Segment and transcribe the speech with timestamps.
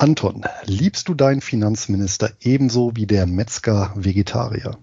[0.00, 4.78] Anton, liebst du deinen Finanzminister ebenso wie der Metzger Vegetarier?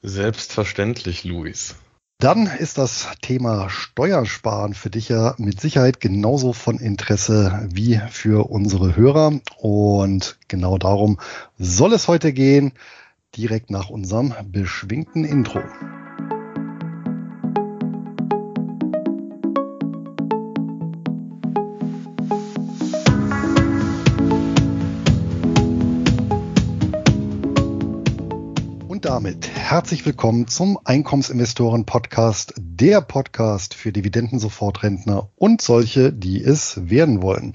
[0.00, 1.74] Selbstverständlich, Luis.
[2.18, 8.48] Dann ist das Thema Steuersparen für dich ja mit Sicherheit genauso von Interesse wie für
[8.50, 9.38] unsere Hörer.
[9.58, 11.20] Und genau darum
[11.58, 12.72] soll es heute gehen,
[13.36, 15.60] direkt nach unserem beschwingten Intro.
[29.28, 37.20] Damit herzlich willkommen zum Einkommensinvestoren Podcast, der Podcast für Dividendensofortrentner und solche, die es werden
[37.20, 37.54] wollen.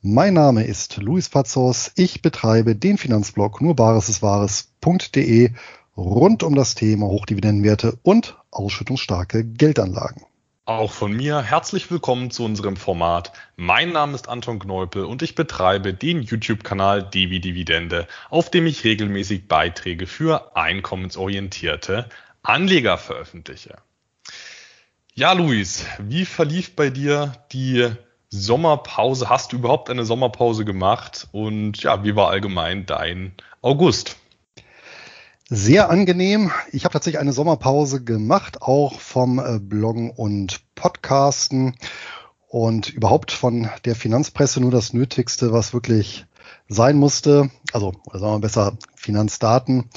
[0.00, 1.92] Mein Name ist Luis Pazos.
[1.96, 5.50] Ich betreibe den Finanzblog nur Bares ist Wahres.de
[5.94, 10.22] rund um das Thema Hochdividendenwerte und ausschüttungsstarke Geldanlagen.
[10.66, 13.32] Auch von mir herzlich willkommen zu unserem Format.
[13.54, 18.82] Mein Name ist Anton Kneupel und ich betreibe den YouTube-Kanal Devi Dividende, auf dem ich
[18.82, 22.08] regelmäßig Beiträge für einkommensorientierte
[22.42, 23.76] Anleger veröffentliche.
[25.12, 27.90] Ja, Luis, wie verlief bei dir die
[28.30, 29.28] Sommerpause?
[29.28, 31.28] Hast du überhaupt eine Sommerpause gemacht?
[31.32, 34.16] Und ja, wie war allgemein dein August?
[35.50, 36.50] Sehr angenehm.
[36.72, 41.74] Ich habe tatsächlich eine Sommerpause gemacht, auch vom äh, Bloggen und Podcasten
[42.48, 46.24] und überhaupt von der Finanzpresse nur das Nötigste, was wirklich
[46.68, 47.50] sein musste.
[47.74, 49.90] Also, oder sagen wir besser, Finanzdaten.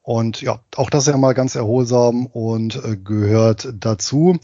[0.00, 4.38] Und ja, auch das ist ja mal ganz erholsam und äh, gehört dazu.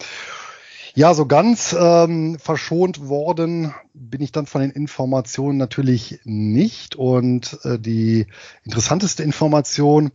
[0.98, 6.96] Ja, so ganz ähm, verschont worden bin ich dann von den Informationen natürlich nicht.
[6.96, 8.26] Und äh, die
[8.64, 10.10] interessanteste Information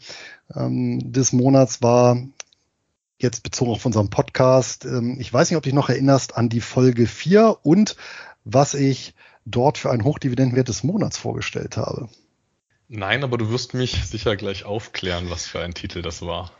[0.53, 2.17] ähm, des Monats war
[3.17, 4.83] jetzt bezogen auf unseren Podcast.
[4.83, 7.95] Ähm, ich weiß nicht, ob du dich noch erinnerst an die Folge 4 und
[8.43, 9.13] was ich
[9.45, 12.09] dort für ein Hochdividendenwert des Monats vorgestellt habe.
[12.89, 16.51] Nein, aber du wirst mich sicher gleich aufklären, was für ein Titel das war.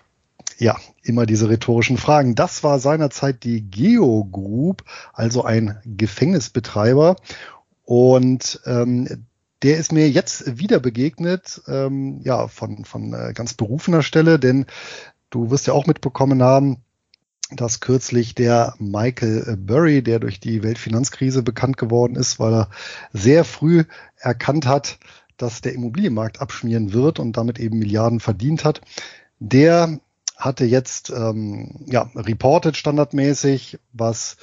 [0.63, 2.35] Ja, immer diese rhetorischen Fragen.
[2.35, 7.17] Das war seinerzeit die Geo Group, also ein Gefängnisbetreiber.
[7.83, 9.25] Und ähm,
[9.61, 14.65] der ist mir jetzt wieder begegnet, ähm, ja, von, von äh, ganz berufener Stelle, denn
[15.31, 16.77] du wirst ja auch mitbekommen haben,
[17.51, 22.69] dass kürzlich der Michael Burry, der durch die Weltfinanzkrise bekannt geworden ist, weil er
[23.11, 23.83] sehr früh
[24.15, 24.97] erkannt hat,
[25.35, 28.79] dass der Immobilienmarkt abschmieren wird und damit eben Milliarden verdient hat,
[29.39, 29.99] der
[30.37, 34.37] hatte jetzt ähm, ja, reported standardmäßig, was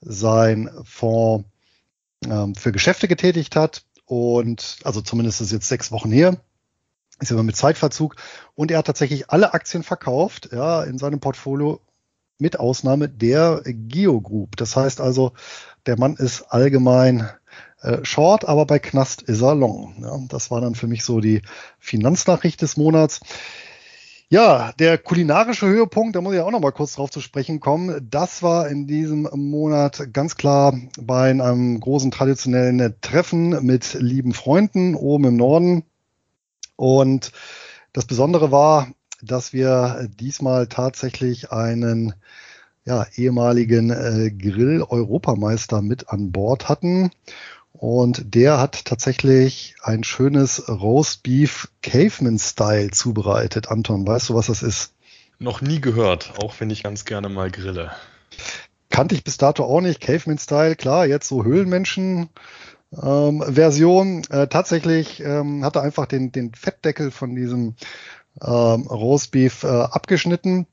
[0.00, 1.46] sein Fonds
[2.26, 3.84] ähm, für Geschäfte getätigt hat.
[4.06, 6.36] Und also zumindest ist jetzt sechs Wochen her.
[7.20, 8.16] Ist immer mit Zeitverzug.
[8.54, 11.80] Und er hat tatsächlich alle Aktien verkauft, ja, in seinem Portfolio,
[12.38, 14.56] mit Ausnahme der Geo Group.
[14.56, 15.32] Das heißt also,
[15.86, 17.30] der Mann ist allgemein
[17.80, 19.94] äh, short, aber bei Knast ist er long.
[20.02, 21.42] Ja, das war dann für mich so die
[21.78, 23.20] Finanznachricht des Monats.
[24.28, 28.08] Ja, der kulinarische Höhepunkt, da muss ich auch noch mal kurz drauf zu sprechen kommen.
[28.10, 34.94] Das war in diesem Monat ganz klar bei einem großen traditionellen Treffen mit lieben Freunden
[34.94, 35.84] oben im Norden.
[36.76, 37.32] Und
[37.92, 38.88] das Besondere war,
[39.22, 42.14] dass wir diesmal tatsächlich einen
[42.84, 47.10] ja, ehemaligen äh, Grill-Europameister mit an Bord hatten.
[47.76, 53.68] Und der hat tatsächlich ein schönes Roastbeef Caveman-Style zubereitet.
[53.68, 54.94] Anton, weißt du, was das ist?
[55.40, 57.90] Noch nie gehört, auch wenn ich ganz gerne mal grille.
[58.90, 60.00] Kannte ich bis dato auch nicht.
[60.00, 62.30] Caveman-Style, klar, jetzt so Höhlenmenschen.
[63.02, 64.22] Ähm, Version.
[64.30, 67.74] Äh, tatsächlich ähm, hat er einfach den, den Fettdeckel von diesem
[68.40, 70.66] ähm, Roastbeef äh, abgeschnitten,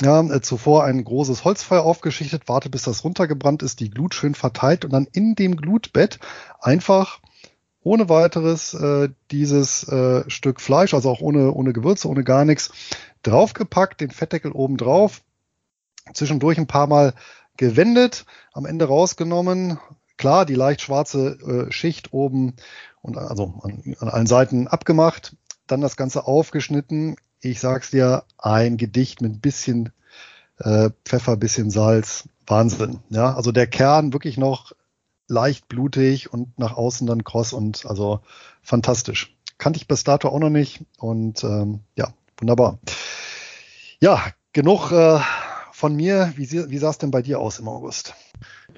[0.00, 4.34] ja, äh, zuvor ein großes Holzfeuer aufgeschichtet, wartet bis das runtergebrannt ist, die Glut schön
[4.34, 6.18] verteilt und dann in dem Glutbett
[6.60, 7.20] einfach
[7.82, 12.72] ohne weiteres äh, dieses äh, Stück Fleisch, also auch ohne, ohne Gewürze, ohne gar nichts,
[13.22, 15.22] draufgepackt, den Fettdeckel oben drauf,
[16.12, 17.14] zwischendurch ein paar Mal
[17.56, 19.78] gewendet, am Ende rausgenommen,
[20.16, 22.56] klar, die leicht schwarze äh, Schicht oben
[23.02, 25.36] und also an, an allen Seiten abgemacht,
[25.66, 29.92] dann das Ganze aufgeschnitten, ich sag's dir, ein Gedicht mit ein bisschen
[30.58, 32.28] äh, Pfeffer, bisschen Salz.
[32.46, 33.00] Wahnsinn.
[33.10, 34.72] Ja, also der Kern wirklich noch
[35.28, 38.20] leicht blutig und nach außen dann kross und also
[38.62, 39.36] fantastisch.
[39.58, 42.78] Kannte ich bis dato auch noch nicht und ähm, ja, wunderbar.
[44.00, 44.22] Ja,
[44.52, 45.18] genug äh,
[45.72, 46.32] von mir.
[46.36, 48.14] Wie, wie sah es denn bei dir aus im August?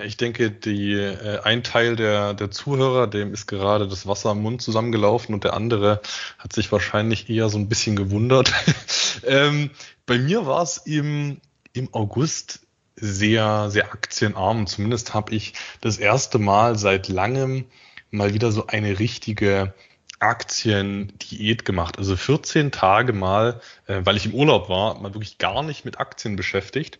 [0.04, 4.42] Ich denke, die, äh, ein Teil der, der Zuhörer, dem ist gerade das Wasser im
[4.42, 6.00] Mund zusammengelaufen und der andere
[6.38, 8.52] hat sich wahrscheinlich eher so ein bisschen gewundert.
[9.26, 9.70] ähm,
[10.06, 11.40] bei mir war es im,
[11.72, 12.60] im August
[12.96, 14.66] sehr, sehr aktienarm.
[14.66, 17.66] Zumindest habe ich das erste Mal seit langem
[18.10, 19.74] mal wieder so eine richtige
[20.20, 21.98] Aktiendiät gemacht.
[21.98, 26.00] Also 14 Tage mal, äh, weil ich im Urlaub war, mal wirklich gar nicht mit
[26.00, 26.98] Aktien beschäftigt.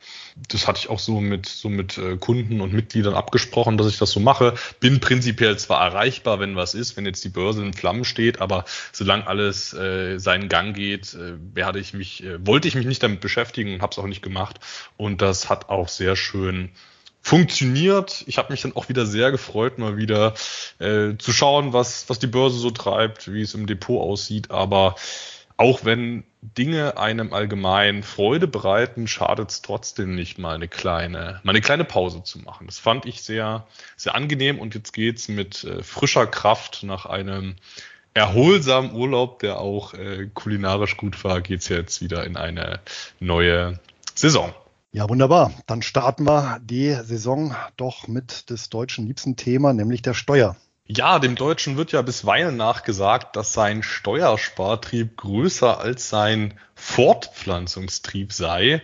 [0.48, 3.98] Das hatte ich auch so mit, so mit äh, Kunden und Mitgliedern abgesprochen, dass ich
[3.98, 4.54] das so mache.
[4.78, 8.64] Bin prinzipiell zwar erreichbar, wenn was ist, wenn jetzt die Börse in Flammen steht, aber
[8.92, 13.02] solange alles äh, seinen Gang geht, äh, werde ich mich, äh, wollte ich mich nicht
[13.02, 14.60] damit beschäftigen und habe es auch nicht gemacht.
[14.96, 16.70] Und das hat auch sehr schön
[17.22, 18.24] funktioniert.
[18.26, 20.34] Ich habe mich dann auch wieder sehr gefreut, mal wieder
[20.78, 24.50] äh, zu schauen, was, was die Börse so treibt, wie es im Depot aussieht.
[24.50, 24.96] Aber
[25.56, 31.50] auch wenn Dinge einem allgemein Freude bereiten, schadet es trotzdem nicht, mal eine kleine, mal
[31.50, 32.66] eine kleine Pause zu machen.
[32.66, 33.66] Das fand ich sehr,
[33.96, 37.56] sehr angenehm und jetzt geht's mit äh, frischer Kraft nach einem
[38.14, 42.80] erholsamen Urlaub, der auch äh, kulinarisch gut war, geht's jetzt wieder in eine
[43.18, 43.80] neue
[44.14, 44.54] Saison.
[44.98, 45.52] Ja, wunderbar.
[45.68, 50.56] Dann starten wir die Saison doch mit des Deutschen liebsten Thema, nämlich der Steuer.
[50.86, 58.82] Ja, dem Deutschen wird ja bisweilen nachgesagt, dass sein Steuerspartrieb größer als sein Fortpflanzungstrieb sei.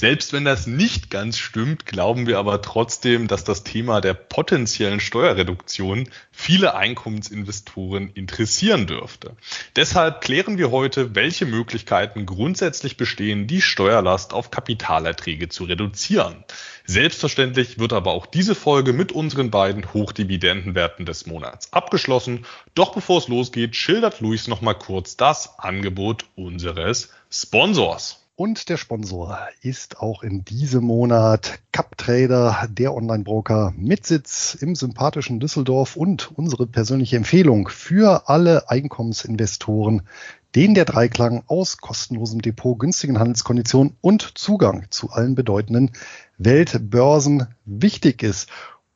[0.00, 4.98] Selbst wenn das nicht ganz stimmt, glauben wir aber trotzdem, dass das Thema der potenziellen
[4.98, 9.36] Steuerreduktion viele Einkommensinvestoren interessieren dürfte.
[9.76, 16.44] Deshalb klären wir heute, welche Möglichkeiten grundsätzlich bestehen, die Steuerlast auf Kapitalerträge zu reduzieren.
[16.86, 22.46] Selbstverständlich wird aber auch diese Folge mit unseren beiden Hochdividendenwerten des Monats abgeschlossen.
[22.74, 28.19] Doch bevor es losgeht, schildert Luis nochmal kurz das Angebot unseres Sponsors.
[28.40, 35.40] Und der Sponsor ist auch in diesem Monat CapTrader, der Online-Broker mit Sitz im sympathischen
[35.40, 40.08] Düsseldorf und unsere persönliche Empfehlung für alle Einkommensinvestoren,
[40.54, 45.90] den der Dreiklang aus kostenlosem Depot, günstigen Handelskonditionen und Zugang zu allen bedeutenden
[46.38, 48.48] Weltbörsen wichtig ist.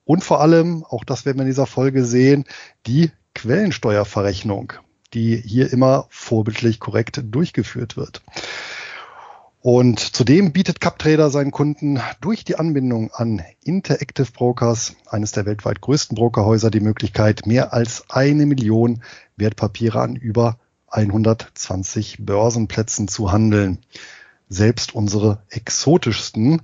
[0.06, 2.46] Und vor allem, auch das werden wir in dieser Folge sehen,
[2.87, 4.73] die Quellensteuerverrechnung,
[5.12, 8.23] die hier immer vorbildlich korrekt durchgeführt wird.
[9.66, 15.81] Und zudem bietet CapTrader seinen Kunden durch die Anbindung an Interactive Brokers, eines der weltweit
[15.81, 19.02] größten Brokerhäuser, die Möglichkeit, mehr als eine Million
[19.37, 20.58] Wertpapiere an über
[20.88, 23.78] 120 Börsenplätzen zu handeln.
[24.50, 26.60] Selbst unsere exotischsten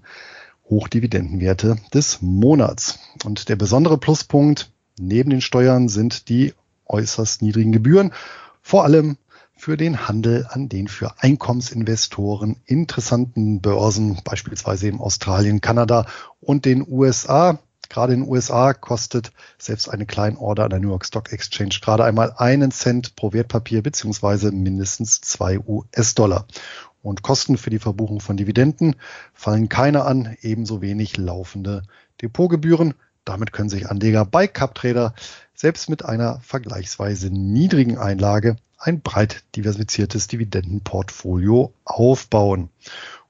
[0.68, 2.98] Hochdividendenwerte des Monats.
[3.24, 6.52] Und der besondere Pluspunkt neben den Steuern sind die
[6.84, 8.12] äußerst niedrigen Gebühren,
[8.60, 9.16] vor allem
[9.60, 16.06] für den Handel an den für Einkommensinvestoren interessanten Börsen, beispielsweise in Australien, Kanada
[16.40, 17.58] und den USA.
[17.90, 22.04] Gerade in den USA kostet selbst eine Kleinorder an der New York Stock Exchange gerade
[22.04, 26.46] einmal einen Cent pro Wertpapier beziehungsweise mindestens zwei US-Dollar.
[27.02, 28.96] Und Kosten für die Verbuchung von Dividenden
[29.34, 31.82] fallen keine an, ebenso wenig laufende
[32.22, 32.94] Depotgebühren.
[33.24, 35.14] Damit können sich Anleger bei CapTrader
[35.54, 42.70] selbst mit einer vergleichsweise niedrigen Einlage ein breit diversifiziertes Dividendenportfolio aufbauen.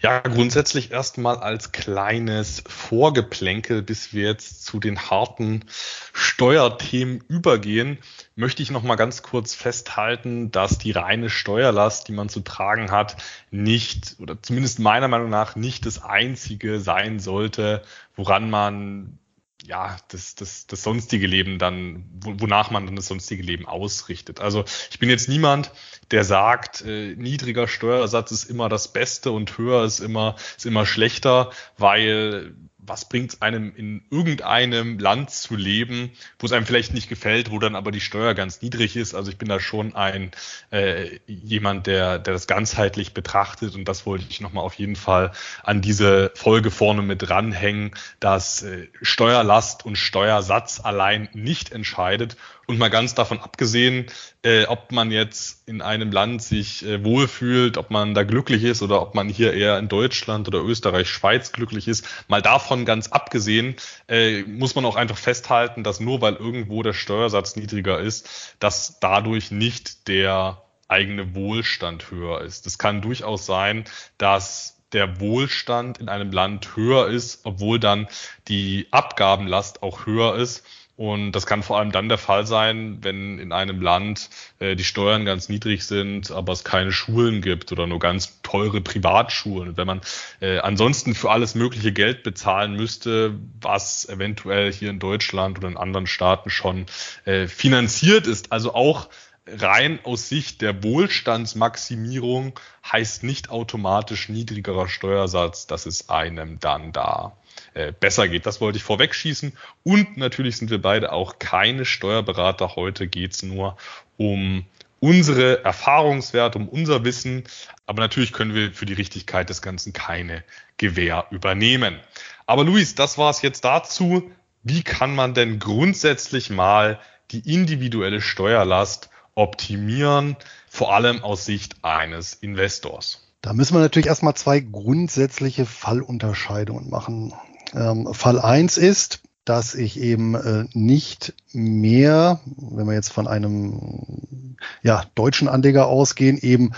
[0.01, 5.65] Ja, grundsätzlich erstmal als kleines Vorgeplänkel, bis wir jetzt zu den harten
[6.13, 7.97] Steuerthemen übergehen,
[8.35, 12.91] möchte ich noch mal ganz kurz festhalten, dass die reine Steuerlast, die man zu tragen
[12.91, 13.17] hat,
[13.51, 17.83] nicht oder zumindest meiner Meinung nach nicht das einzige sein sollte,
[18.15, 19.19] woran man
[19.65, 24.39] ja, das, das, das sonstige Leben dann, wonach man dann das sonstige Leben ausrichtet.
[24.39, 25.71] Also ich bin jetzt niemand,
[26.11, 30.85] der sagt, äh, niedriger Steuersatz ist immer das Beste und höher ist immer, ist immer
[30.85, 32.55] schlechter, weil
[32.89, 37.51] was bringt es einem in irgendeinem Land zu leben, wo es einem vielleicht nicht gefällt,
[37.51, 39.13] wo dann aber die Steuer ganz niedrig ist.
[39.13, 40.31] Also ich bin da schon ein
[40.71, 45.31] äh, jemand, der, der das ganzheitlich betrachtet und das wollte ich nochmal auf jeden Fall
[45.63, 52.35] an diese Folge vorne mit dranhängen, dass äh, Steuerlast und Steuersatz allein nicht entscheidet
[52.69, 54.05] und mal ganz davon abgesehen,
[54.43, 58.83] äh, ob man jetzt in einem Land sich äh, wohlfühlt, ob man da glücklich ist
[58.83, 63.07] oder ob man hier eher in Deutschland oder Österreich, Schweiz glücklich ist, mal davon ganz
[63.07, 63.75] abgesehen,
[64.07, 68.99] äh, muss man auch einfach festhalten, dass nur weil irgendwo der Steuersatz niedriger ist, dass
[68.99, 72.67] dadurch nicht der eigene Wohlstand höher ist.
[72.67, 73.85] Es kann durchaus sein,
[74.19, 78.07] dass der Wohlstand in einem Land höher ist, obwohl dann
[78.47, 80.63] die Abgabenlast auch höher ist.
[80.99, 84.29] Und das kann vor allem dann der Fall sein, wenn in einem Land
[84.59, 88.81] äh, die Steuern ganz niedrig sind, aber es keine Schulen gibt oder nur ganz teure
[88.81, 89.77] Privatschulen.
[89.77, 90.01] Wenn man
[90.41, 95.77] äh, ansonsten für alles mögliche Geld bezahlen müsste, was eventuell hier in Deutschland oder in
[95.77, 96.85] anderen Staaten schon
[97.23, 98.51] äh, finanziert ist.
[98.51, 99.07] Also auch
[99.47, 102.59] rein aus Sicht der Wohlstandsmaximierung
[102.91, 107.37] heißt nicht automatisch niedrigerer Steuersatz, dass es einem dann da
[107.79, 108.45] äh, besser geht.
[108.45, 109.53] Das wollte ich vorwegschießen.
[109.83, 112.75] Und natürlich sind wir beide auch keine Steuerberater.
[112.75, 113.77] Heute geht's nur
[114.17, 114.65] um
[114.99, 117.45] unsere Erfahrungswerte, um unser Wissen.
[117.85, 120.43] Aber natürlich können wir für die Richtigkeit des Ganzen keine
[120.75, 121.99] Gewähr übernehmen.
[122.45, 124.29] Aber Luis, das war es jetzt dazu.
[124.63, 126.99] Wie kann man denn grundsätzlich mal
[127.31, 130.35] die individuelle Steuerlast optimieren,
[130.67, 133.25] vor allem aus Sicht eines Investors?
[133.41, 137.33] Da müssen wir natürlich erstmal zwei grundsätzliche Fallunterscheidungen machen.
[137.73, 144.55] Ähm, Fall eins ist, dass ich eben äh, nicht mehr, wenn wir jetzt von einem
[144.83, 146.73] ja, deutschen Anleger ausgehen, eben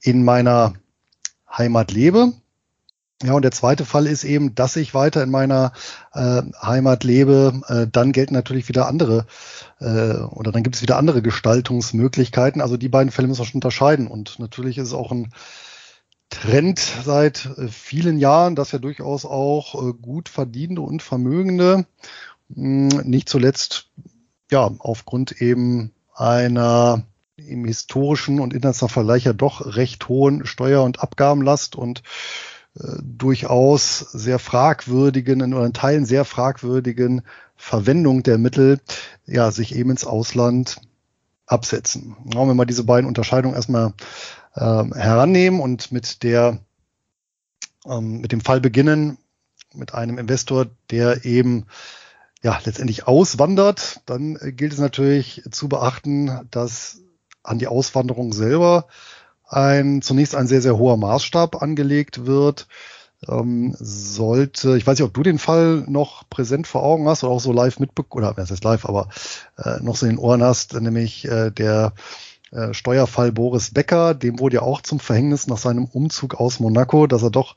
[0.00, 0.74] in meiner
[1.50, 2.32] Heimat lebe.
[3.22, 5.72] Ja, und der zweite Fall ist eben, dass ich weiter in meiner
[6.12, 7.62] äh, Heimat lebe.
[7.66, 9.26] Äh, dann gelten natürlich wieder andere
[9.80, 12.60] äh, oder dann gibt es wieder andere Gestaltungsmöglichkeiten.
[12.60, 14.06] Also die beiden Fälle müssen wir schon unterscheiden.
[14.06, 15.32] Und natürlich ist es auch ein
[16.30, 21.86] Trend seit äh, vielen Jahren, dass ja durchaus auch äh, gut verdienende und Vermögende,
[22.54, 23.88] hm, nicht zuletzt
[24.50, 27.04] ja aufgrund eben einer
[27.36, 32.02] im historischen und internationalen Vergleich ja doch recht hohen Steuer- und Abgabenlast und
[32.78, 37.22] äh, durchaus sehr fragwürdigen oder in Teilen sehr fragwürdigen
[37.56, 38.80] Verwendung der Mittel
[39.26, 40.80] ja sich eben ins Ausland
[41.46, 42.16] absetzen.
[42.24, 43.94] Wenn wir diese beiden Unterscheidungen erstmal
[44.60, 46.58] herannehmen und mit der
[47.86, 49.18] ähm, mit dem Fall beginnen
[49.74, 51.66] mit einem Investor, der eben
[52.42, 57.00] ja letztendlich auswandert, dann gilt es natürlich zu beachten, dass
[57.42, 58.86] an die Auswanderung selber
[59.44, 62.68] ein zunächst ein sehr sehr hoher Maßstab angelegt wird.
[63.26, 67.32] Ähm, sollte, ich weiß nicht, ob du den Fall noch präsent vor Augen hast oder
[67.32, 69.08] auch so live mitbekommen, oder was heißt live, aber
[69.56, 71.94] äh, noch so in den Ohren hast, nämlich äh, der
[72.50, 77.06] äh, Steuerfall Boris Becker, dem wurde ja auch zum Verhängnis nach seinem Umzug aus Monaco,
[77.06, 77.56] dass er doch,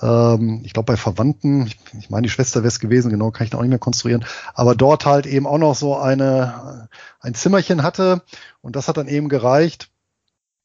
[0.00, 3.46] ähm, ich glaube bei Verwandten, ich, ich meine die Schwester wäre es gewesen, genau kann
[3.46, 6.88] ich noch nicht mehr konstruieren, aber dort halt eben auch noch so eine
[7.20, 8.22] ein Zimmerchen hatte
[8.62, 9.90] und das hat dann eben gereicht,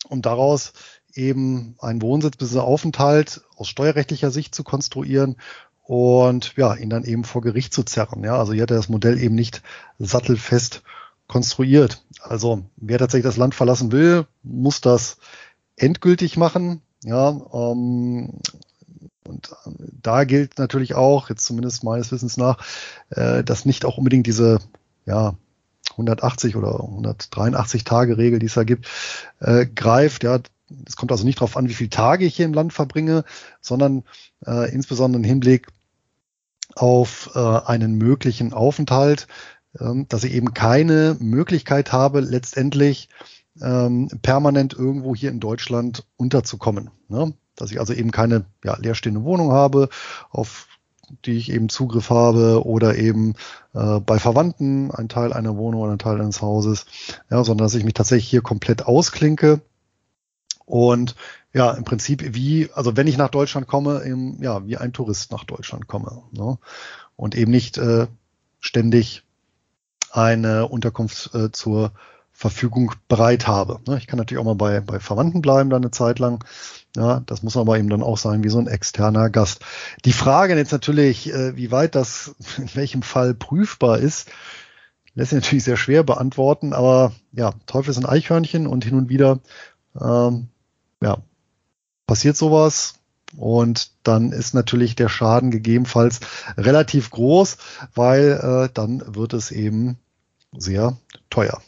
[0.07, 0.73] um daraus
[1.13, 5.35] eben einen Wohnsitz bis Aufenthalt aus steuerrechtlicher Sicht zu konstruieren
[5.83, 8.23] und ja, ihn dann eben vor Gericht zu zerren.
[8.23, 9.63] Ja, also hier hat er das Modell eben nicht
[9.97, 10.83] sattelfest
[11.29, 12.03] konstruiert.
[12.21, 15.17] Also wer tatsächlich das Land verlassen will, muss das
[15.77, 16.81] endgültig machen.
[17.03, 18.41] Ja, ähm,
[19.25, 19.71] und äh,
[20.01, 22.57] da gilt natürlich auch, jetzt zumindest meines Wissens nach,
[23.11, 24.59] äh, dass nicht auch unbedingt diese
[25.05, 25.35] ja,
[25.91, 28.87] 180 oder 183 Tage Regel, die es da gibt,
[29.39, 30.23] äh, greift.
[30.23, 30.39] Ja,
[30.85, 33.23] es kommt also nicht darauf an, wie viele Tage ich hier im Land verbringe,
[33.61, 34.03] sondern
[34.45, 35.67] äh, insbesondere im Hinblick
[36.75, 39.27] auf äh, einen möglichen Aufenthalt
[39.73, 43.09] dass ich eben keine Möglichkeit habe, letztendlich
[43.61, 46.91] ähm, permanent irgendwo hier in Deutschland unterzukommen.
[47.07, 47.33] Ne?
[47.55, 49.89] Dass ich also eben keine ja, leerstehende Wohnung habe,
[50.31, 50.67] auf
[51.25, 53.35] die ich eben Zugriff habe oder eben
[53.73, 56.85] äh, bei Verwandten ein Teil einer Wohnung oder ein Teil eines Hauses,
[57.29, 59.61] ja, sondern dass ich mich tatsächlich hier komplett ausklinke
[60.65, 61.15] und
[61.51, 65.31] ja, im Prinzip wie, also wenn ich nach Deutschland komme, eben, ja, wie ein Tourist
[65.31, 66.21] nach Deutschland komme.
[66.31, 66.59] Ne?
[67.15, 68.05] Und eben nicht äh,
[68.59, 69.23] ständig
[70.11, 71.91] eine Unterkunft äh, zur
[72.31, 73.79] Verfügung bereit habe.
[73.85, 76.43] Ne, ich kann natürlich auch mal bei, bei Verwandten bleiben, dann eine Zeit lang.
[76.95, 79.61] Ja, das muss aber eben dann auch sein wie so ein externer Gast.
[80.05, 84.29] Die Frage jetzt natürlich, äh, wie weit das in welchem Fall prüfbar ist,
[85.15, 89.39] lässt sich natürlich sehr schwer beantworten, aber ja, Teufel ein Eichhörnchen und hin und wieder
[89.99, 90.47] ähm,
[91.01, 91.17] ja,
[92.07, 92.98] passiert sowas,
[93.37, 96.19] und dann ist natürlich der Schaden gegebenenfalls
[96.57, 97.57] relativ groß,
[97.93, 99.99] weil äh, dann wird es eben
[100.51, 100.97] sehr
[101.29, 101.61] teuer.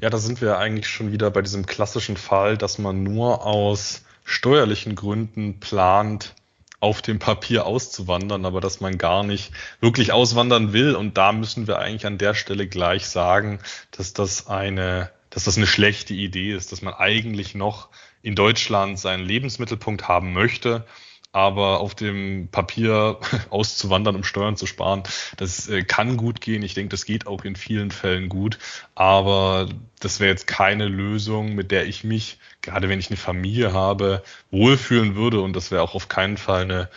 [0.00, 4.02] Ja, da sind wir eigentlich schon wieder bei diesem klassischen Fall, dass man nur aus
[4.24, 6.34] steuerlichen Gründen plant,
[6.80, 10.96] auf dem Papier auszuwandern, aber dass man gar nicht wirklich auswandern will.
[10.96, 13.60] Und da müssen wir eigentlich an der Stelle gleich sagen,
[13.92, 17.88] dass das eine, dass das eine schlechte Idee ist, dass man eigentlich noch
[18.22, 20.84] in Deutschland seinen Lebensmittelpunkt haben möchte
[21.32, 23.18] aber auf dem Papier
[23.50, 25.02] auszuwandern, um Steuern zu sparen,
[25.38, 26.62] das äh, kann gut gehen.
[26.62, 28.58] Ich denke, das geht auch in vielen Fällen gut,
[28.94, 29.68] aber
[30.00, 34.22] das wäre jetzt keine Lösung, mit der ich mich, gerade wenn ich eine Familie habe,
[34.50, 36.90] wohlfühlen würde und das wäre auch auf keinen Fall eine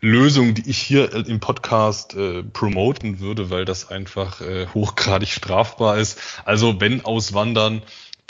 [0.00, 5.98] Lösung, die ich hier im Podcast äh, promoten würde, weil das einfach äh, hochgradig strafbar
[5.98, 6.40] ist.
[6.44, 7.82] Also wenn auswandern,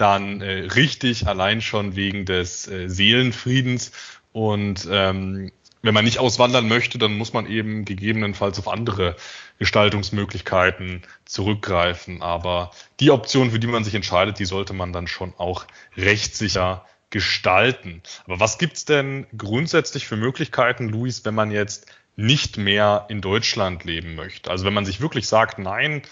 [0.02, 3.92] dann äh, richtig allein schon wegen des äh, Seelenfriedens
[4.32, 9.16] und ähm, wenn man nicht auswandern möchte, dann muss man eben gegebenenfalls auf andere
[9.58, 12.22] Gestaltungsmöglichkeiten zurückgreifen.
[12.22, 15.66] Aber die Option, für die man sich entscheidet, die sollte man dann schon auch
[15.96, 18.02] rechtssicher gestalten.
[18.26, 23.84] Aber was gibt's denn grundsätzlich für Möglichkeiten, Luis, wenn man jetzt nicht mehr in Deutschland
[23.84, 24.50] leben möchte?
[24.50, 26.02] Also wenn man sich wirklich sagt, nein,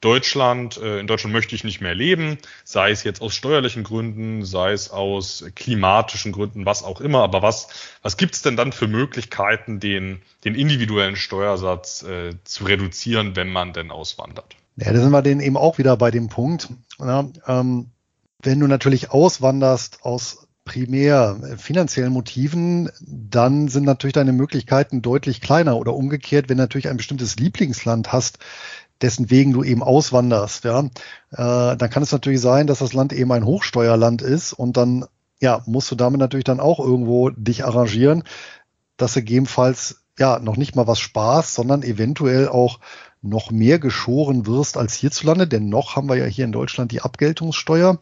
[0.00, 4.44] Deutschland, äh, in Deutschland möchte ich nicht mehr leben, sei es jetzt aus steuerlichen Gründen,
[4.44, 7.22] sei es aus klimatischen Gründen, was auch immer.
[7.22, 7.68] Aber was,
[8.02, 13.50] was gibt es denn dann für Möglichkeiten, den, den individuellen Steuersatz äh, zu reduzieren, wenn
[13.50, 14.56] man denn auswandert?
[14.76, 16.68] Ja, da sind wir den eben auch wieder bei dem Punkt.
[17.00, 17.90] Ja, ähm,
[18.40, 25.78] wenn du natürlich auswanderst aus primär finanziellen Motiven, dann sind natürlich deine Möglichkeiten deutlich kleiner
[25.78, 28.38] oder umgekehrt, wenn du natürlich ein bestimmtes Lieblingsland hast,
[29.02, 33.12] dessen wegen du eben auswanderst, ja, äh, dann kann es natürlich sein, dass das Land
[33.12, 35.04] eben ein Hochsteuerland ist und dann
[35.40, 38.24] ja, musst du damit natürlich dann auch irgendwo dich arrangieren,
[38.96, 42.80] dass du gegebenenfalls ja noch nicht mal was sparst, sondern eventuell auch
[43.22, 47.00] noch mehr geschoren wirst als hierzulande, denn noch haben wir ja hier in Deutschland die
[47.00, 47.98] Abgeltungssteuer.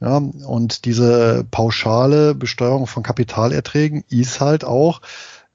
[0.00, 5.00] Ja, und diese pauschale Besteuerung von Kapitalerträgen ist halt auch,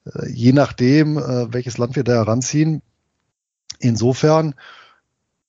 [0.04, 2.82] äh, je nachdem, äh, welches Land wir da heranziehen,
[3.78, 4.54] insofern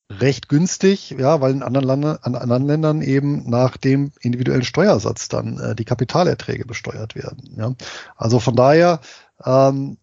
[0.10, 5.28] recht günstig, ja, weil in anderen, Lande, an anderen Ländern eben nach dem individuellen Steuersatz
[5.28, 7.56] dann äh, die Kapitalerträge besteuert werden.
[7.58, 7.76] Ja.
[8.16, 9.02] Also von daher,
[9.44, 9.98] ähm,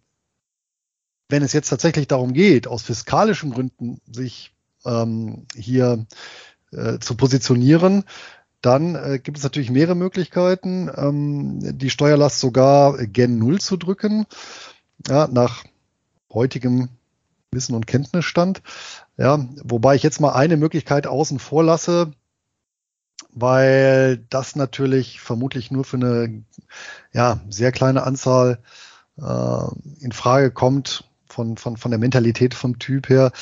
[1.29, 4.53] wenn es jetzt tatsächlich darum geht, aus fiskalischen Gründen sich
[4.85, 6.07] ähm, hier
[6.71, 8.05] äh, zu positionieren,
[8.61, 14.27] dann äh, gibt es natürlich mehrere Möglichkeiten, ähm, die Steuerlast sogar gen Null zu drücken,
[15.09, 15.65] ja, nach
[16.33, 16.89] heutigem
[17.51, 18.63] Wissen und Kenntnisstand.
[19.17, 22.13] Ja, wobei ich jetzt mal eine Möglichkeit außen vor lasse,
[23.31, 26.45] weil das natürlich vermutlich nur für eine
[27.13, 28.59] ja, sehr kleine Anzahl
[29.17, 29.65] äh,
[30.01, 33.33] in Frage kommt von, von, von der Mentalität vom Typ her.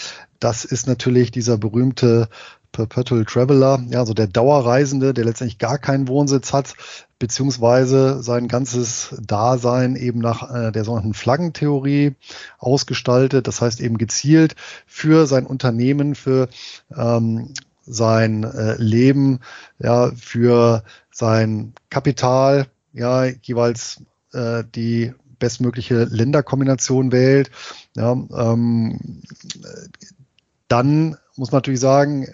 [0.41, 2.29] Das ist natürlich dieser berühmte
[2.73, 6.75] Perpetual Traveler, ja, also der Dauerreisende, der letztendlich gar keinen Wohnsitz hat,
[7.19, 12.17] beziehungsweise sein ganzes Dasein eben nach äh, der sogenannten Flaggentheorie
[12.59, 13.47] ausgestaltet.
[13.47, 14.57] Das heißt eben gezielt
[14.87, 16.49] für sein Unternehmen, für
[16.97, 17.53] ähm,
[17.85, 19.41] sein äh, Leben,
[19.79, 27.51] ja, für sein Kapital, ja, jeweils äh, die bestmögliche Länderkombination wählt.
[27.97, 29.23] Ja, ähm,
[30.69, 32.29] dann muss man natürlich sagen,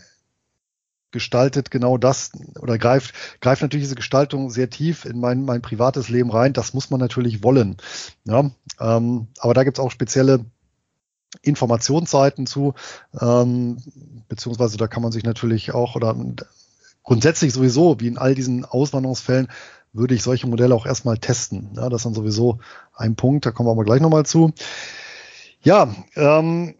[1.11, 6.09] gestaltet genau das oder greift, greift natürlich diese Gestaltung sehr tief in mein, mein privates
[6.09, 6.53] Leben rein.
[6.53, 7.77] Das muss man natürlich wollen.
[8.25, 10.44] Ja, ähm, aber da gibt es auch spezielle
[11.42, 12.75] Informationsseiten zu,
[13.21, 13.79] ähm,
[14.29, 16.16] beziehungsweise da kann man sich natürlich auch oder
[17.03, 19.49] grundsätzlich sowieso, wie in all diesen Auswanderungsfällen,
[19.92, 21.71] würde ich solche Modelle auch erstmal testen.
[21.75, 22.59] Ja, das ist dann sowieso
[22.94, 24.53] ein Punkt, da kommen wir aber gleich nochmal zu.
[25.62, 26.75] Ja, ähm,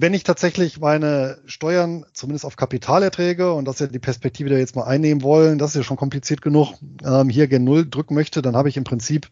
[0.00, 4.54] wenn ich tatsächlich meine Steuern zumindest auf Kapitalerträge und das ist ja die Perspektive, die
[4.54, 7.88] wir jetzt mal einnehmen wollen, das ist ja schon kompliziert genug, ähm, hier gen Null
[7.88, 9.28] drücken möchte, dann habe ich im Prinzip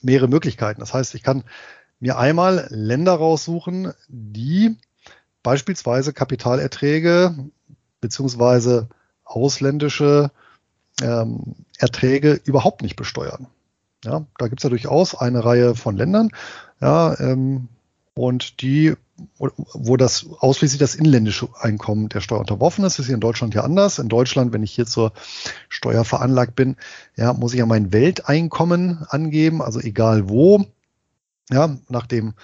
[0.00, 0.80] mehrere Möglichkeiten.
[0.80, 1.44] Das heißt, ich kann
[2.00, 4.76] mir einmal Länder raussuchen, die
[5.42, 7.34] beispielsweise Kapitalerträge
[8.00, 8.88] beziehungsweise
[9.24, 10.30] ausländische
[11.02, 13.48] ähm, Erträge überhaupt nicht besteuern.
[14.04, 16.30] Ja, da gibt es ja durchaus eine Reihe von Ländern,
[16.80, 17.68] ja, ähm,
[18.18, 18.94] und die
[19.74, 22.98] wo das ausschließlich das inländische Einkommen der Steuer unterworfen ist.
[22.98, 23.98] Ist hier in Deutschland ja anders.
[23.98, 25.12] In Deutschland, wenn ich hier zur
[25.68, 26.76] Steuer veranlagt bin,
[27.16, 30.64] ja, muss ich ja mein Welteinkommen angeben, also egal wo.
[31.50, 32.34] Ja, nach dem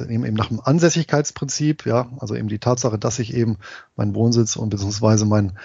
[0.00, 3.58] eben, nach dem Ansässigkeitsprinzip, ja, also eben die Tatsache, dass ich eben
[3.96, 5.56] meinen Wohnsitz und beziehungsweise meinen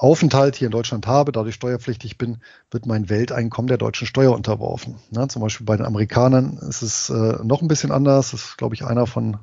[0.00, 2.38] Aufenthalt hier in Deutschland habe, dadurch steuerpflichtig bin,
[2.70, 4.96] wird mein Welteinkommen der deutschen Steuer unterworfen.
[5.10, 8.30] Ja, zum Beispiel bei den Amerikanern ist es äh, noch ein bisschen anders.
[8.30, 9.36] Das ist, glaube ich, einer von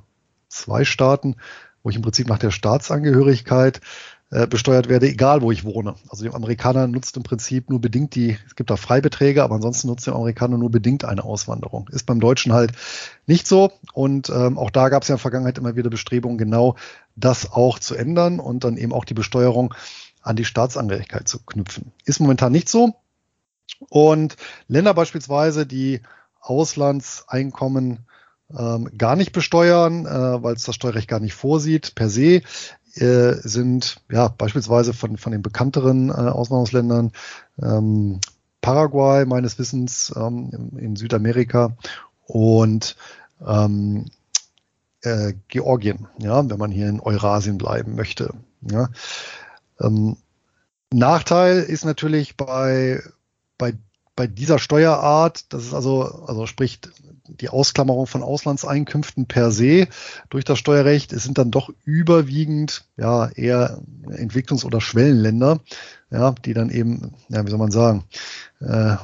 [0.49, 1.35] zwei Staaten,
[1.83, 3.81] wo ich im Prinzip nach der Staatsangehörigkeit
[4.31, 5.93] äh, besteuert werde, egal wo ich wohne.
[6.09, 9.87] Also die Amerikaner nutzt im Prinzip nur bedingt die, es gibt da Freibeträge, aber ansonsten
[9.87, 11.87] nutzt der Amerikaner nur bedingt eine Auswanderung.
[11.91, 12.71] Ist beim Deutschen halt
[13.27, 13.71] nicht so.
[13.93, 16.77] Und ähm, auch da gab es ja in der Vergangenheit immer wieder Bestrebungen, genau
[17.15, 19.75] das auch zu ändern und dann eben auch die Besteuerung
[20.27, 21.91] an die Staatsangehörigkeit zu knüpfen.
[22.05, 22.95] Ist momentan nicht so.
[23.89, 24.35] Und
[24.67, 26.01] Länder beispielsweise, die
[26.41, 28.05] Auslandseinkommen
[28.57, 31.95] ähm, gar nicht besteuern, äh, weil es das Steuerrecht gar nicht vorsieht.
[31.95, 32.41] Per se
[32.95, 37.11] äh, sind ja beispielsweise von, von den bekannteren äh, Auswanderungsländern
[37.61, 38.19] ähm,
[38.61, 41.75] Paraguay meines Wissens ähm, in Südamerika
[42.25, 42.95] und
[43.45, 44.05] ähm,
[45.01, 48.33] äh, Georgien, ja, wenn man hier in Eurasien bleiben möchte.
[48.61, 48.89] Ja.
[49.79, 50.17] Ähm,
[50.91, 53.01] Nachteil ist natürlich bei,
[53.57, 53.73] bei,
[54.15, 56.79] bei dieser Steuerart, das ist also, also sprich
[57.27, 59.87] die Ausklammerung von Auslandseinkünften per se
[60.29, 65.59] durch das Steuerrecht, es sind dann doch überwiegend ja eher Entwicklungs- oder Schwellenländer,
[66.09, 68.05] ja, die dann eben, ja, wie soll man sagen,
[68.61, 68.95] äh,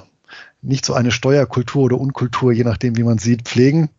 [0.62, 3.90] nicht so eine Steuerkultur oder Unkultur, je nachdem, wie man sieht, pflegen.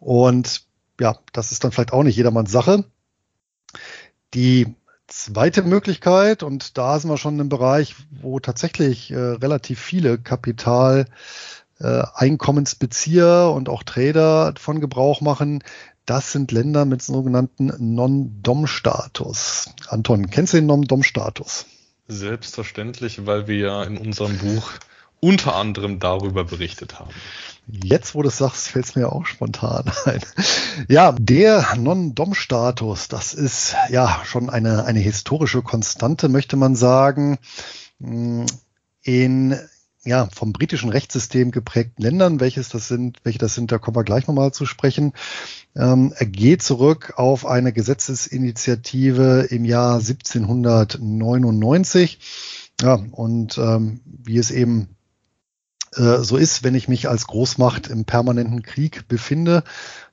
[0.00, 0.64] Und
[0.98, 2.84] ja, das ist dann vielleicht auch nicht jedermanns Sache.
[4.32, 4.74] Die
[5.08, 11.06] zweite Möglichkeit, und da sind wir schon im Bereich, wo tatsächlich äh, relativ viele Kapital
[11.78, 12.02] äh,
[13.52, 15.62] und auch Trader von Gebrauch machen,
[16.06, 19.70] das sind Länder mit sogenannten Non-Dom-Status.
[19.88, 21.66] Anton, kennst du den Non-Dom-Status?
[22.06, 24.70] Selbstverständlich, weil wir ja in unserem Buch
[25.18, 27.10] unter anderem darüber berichtet haben.
[27.68, 30.20] Jetzt, wo du es sagst, fällt es mir auch spontan ein.
[30.88, 37.38] Ja, der Non-Dom-Status, das ist ja schon eine, eine historische Konstante, möchte man sagen.
[37.98, 39.58] In
[40.06, 44.04] ja, vom britischen Rechtssystem geprägten Ländern, welches das sind, welche das sind, da kommen wir
[44.04, 45.12] gleich nochmal zu sprechen,
[45.74, 52.20] ähm, geht zurück auf eine Gesetzesinitiative im Jahr 1799.
[52.80, 54.95] Ja, und ähm, wie es eben
[55.96, 59.64] äh, so ist, wenn ich mich als Großmacht im permanenten Krieg befinde,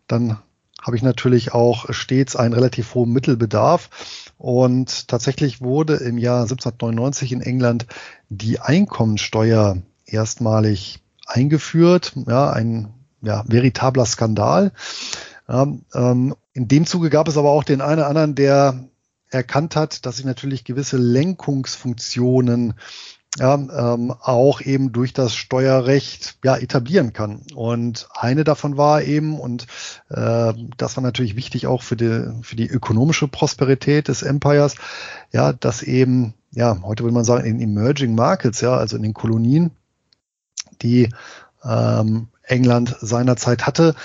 [0.07, 0.37] dann
[0.81, 3.89] habe ich natürlich auch stets einen relativ hohen Mittelbedarf.
[4.37, 7.85] Und tatsächlich wurde im Jahr 1799 in England
[8.29, 12.13] die Einkommensteuer erstmalig eingeführt.
[12.27, 14.73] Ja, ein ja, veritabler Skandal.
[15.47, 18.83] Ja, ähm, in dem Zuge gab es aber auch den einen oder anderen, der
[19.29, 22.75] erkannt hat, dass sich natürlich gewisse Lenkungsfunktionen
[23.39, 27.41] ja, ähm, auch eben durch das Steuerrecht ja, etablieren kann.
[27.55, 29.65] Und eine davon war eben, und
[30.09, 34.75] äh, das war natürlich wichtig auch für die, für die ökonomische Prosperität des Empires,
[35.31, 39.15] ja, dass eben, ja, heute würde man sagen, in Emerging Markets, ja, also in den
[39.15, 39.71] Kolonien,
[40.83, 41.09] die
[41.63, 43.95] ähm, England seinerzeit hatte,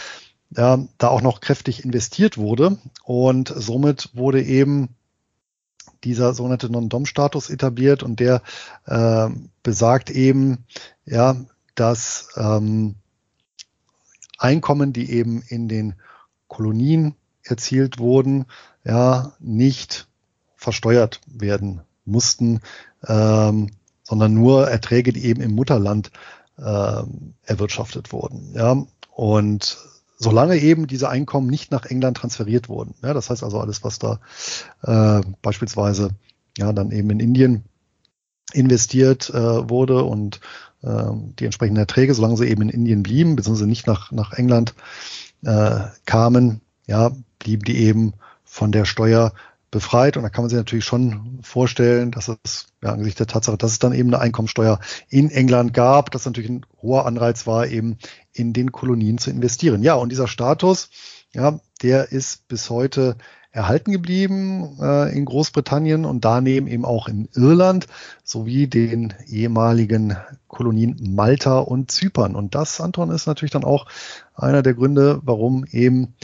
[0.56, 2.78] ja, da auch noch kräftig investiert wurde.
[3.04, 4.96] Und somit wurde eben
[6.04, 8.42] dieser sogenannte Non-Dom-Status etabliert und der
[8.86, 9.28] äh,
[9.62, 10.64] besagt eben,
[11.04, 11.36] ja,
[11.74, 12.96] dass ähm,
[14.38, 15.94] Einkommen, die eben in den
[16.46, 18.46] Kolonien erzielt wurden,
[18.84, 20.08] ja, nicht
[20.56, 22.60] versteuert werden mussten,
[23.06, 23.70] ähm,
[24.02, 26.10] sondern nur Erträge, die eben im Mutterland
[26.56, 27.02] äh,
[27.44, 28.52] erwirtschaftet wurden.
[28.54, 28.84] Ja,
[29.14, 29.78] und
[30.18, 32.94] solange eben diese Einkommen nicht nach England transferiert wurden.
[33.02, 34.20] Ja, das heißt also alles, was da
[34.82, 36.10] äh, beispielsweise
[36.56, 37.64] ja dann eben in Indien
[38.52, 40.40] investiert äh, wurde und
[40.82, 41.04] äh,
[41.38, 44.74] die entsprechenden Erträge, solange sie eben in Indien blieben, beziehungsweise nicht nach, nach England
[45.44, 49.32] äh, kamen, ja, blieben die eben von der Steuer
[49.70, 50.16] befreit.
[50.16, 53.72] Und da kann man sich natürlich schon vorstellen, dass es ja, angesichts der Tatsache, dass
[53.72, 57.98] es dann eben eine Einkommensteuer in England gab, dass natürlich ein hoher Anreiz war, eben
[58.32, 59.82] in den Kolonien zu investieren.
[59.82, 60.90] Ja, und dieser Status,
[61.32, 63.16] ja, der ist bis heute
[63.50, 67.86] erhalten geblieben äh, in Großbritannien und daneben eben auch in Irland
[68.22, 70.16] sowie den ehemaligen
[70.48, 72.36] Kolonien Malta und Zypern.
[72.36, 73.86] Und das, Anton, ist natürlich dann auch
[74.34, 76.14] einer der Gründe, warum eben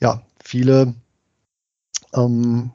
[0.00, 0.94] ja viele
[2.14, 2.72] ähm,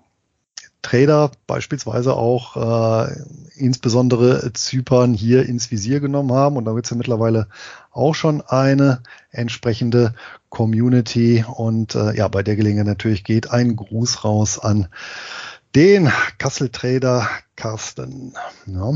[0.82, 3.15] Trader beispielsweise auch äh,
[3.56, 6.58] insbesondere Zypern hier ins Visier genommen haben.
[6.58, 7.48] Und da wird es ja mittlerweile
[7.91, 10.13] auch schon eine entsprechende
[10.50, 11.46] Community.
[11.48, 14.88] Und äh, ja, bei der Gelegenheit natürlich geht ein Gruß raus an
[15.76, 18.34] den Kassel-Trader Carsten.
[18.65, 18.94] Ja.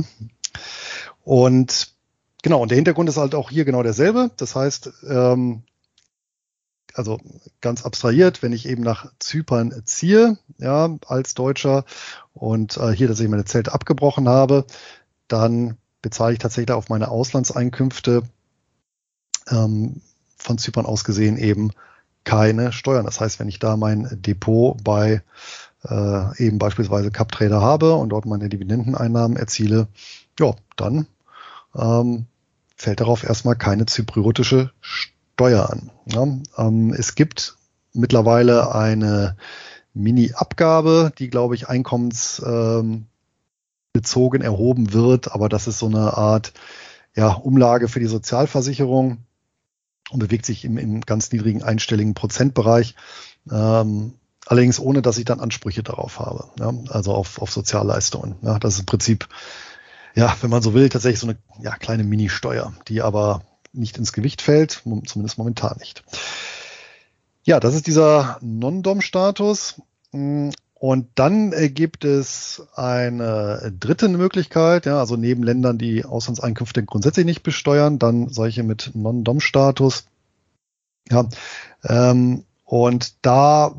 [1.23, 1.93] Und
[2.41, 4.31] genau, und der Hintergrund ist halt auch hier genau derselbe.
[4.37, 5.63] Das heißt, ähm,
[6.95, 7.19] also
[7.61, 11.85] ganz abstrahiert, wenn ich eben nach Zypern ziehe, ja, als Deutscher
[12.33, 14.65] und äh, hier, dass ich meine Zelte abgebrochen habe,
[15.27, 18.23] dann bezahle ich tatsächlich auf meine Auslandseinkünfte
[19.49, 20.01] ähm,
[20.37, 21.71] von Zypern aus gesehen eben
[22.23, 23.05] keine Steuern.
[23.05, 25.21] Das heißt, wenn ich da mein Depot bei
[25.83, 29.87] äh, eben beispielsweise CapTrader habe und dort meine Dividendeneinnahmen erziele,
[30.39, 31.07] ja, dann
[31.75, 32.25] ähm,
[32.75, 35.91] fällt darauf erstmal keine zypriotische Steuer Steuer an.
[36.05, 36.25] Ja,
[36.57, 37.57] ähm, es gibt
[37.91, 39.35] mittlerweile eine
[39.93, 43.09] Mini-Abgabe, die, glaube ich, einkommensbezogen
[44.41, 46.53] erhoben wird, aber das ist so eine Art
[47.15, 49.17] ja, Umlage für die Sozialversicherung.
[50.11, 52.95] und bewegt sich im, im ganz niedrigen einstelligen Prozentbereich.
[53.51, 54.13] Ähm,
[54.45, 58.35] allerdings ohne, dass ich dann Ansprüche darauf habe, ja, also auf, auf Sozialleistungen.
[58.41, 59.27] Ja, das ist im Prinzip,
[60.13, 63.41] ja, wenn man so will, tatsächlich so eine ja, kleine Mini-Steuer, die aber
[63.77, 66.03] nicht ins Gewicht fällt, zumindest momentan nicht.
[67.43, 69.81] Ja, das ist dieser Non-Dom-Status.
[70.11, 77.43] Und dann gibt es eine dritte Möglichkeit, ja, also neben Ländern, die Auslandseinkünfte grundsätzlich nicht
[77.43, 80.05] besteuern, dann solche mit Non-Dom-Status.
[81.09, 81.29] Ja,
[81.83, 83.75] ähm, und da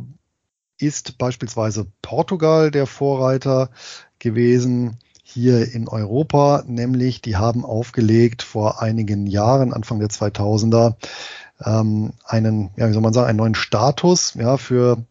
[0.78, 3.70] ist beispielsweise Portugal der Vorreiter
[4.18, 4.98] gewesen
[5.36, 10.94] hier in Europa, nämlich die haben aufgelegt vor einigen Jahren, Anfang der 2000er,
[11.62, 15.04] ähm, einen, ja, wie soll man sagen, einen neuen Status ja, für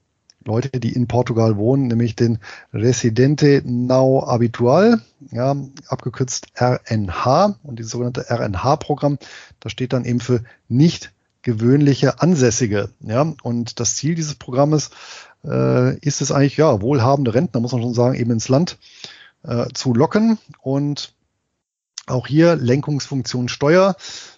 [0.44, 2.40] Leute, die in Portugal wohnen, nämlich den
[2.74, 5.00] Residente Now Habitual,
[5.32, 5.56] ja,
[5.88, 7.60] abgekürzt RNH.
[7.62, 9.20] Und dieses sogenannte RNH-Programm,
[9.60, 12.90] das steht dann eben für nicht gewöhnliche Ansässige.
[13.02, 14.90] Ja, und das Ziel dieses Programmes
[15.44, 18.80] äh, ist es eigentlich, ja, wohlhabende Rentner, muss man schon sagen, eben ins Land
[19.48, 20.38] äh, zu locken.
[20.62, 21.14] Und
[22.08, 23.96] auch hier Lenkungsfunktion Steuer.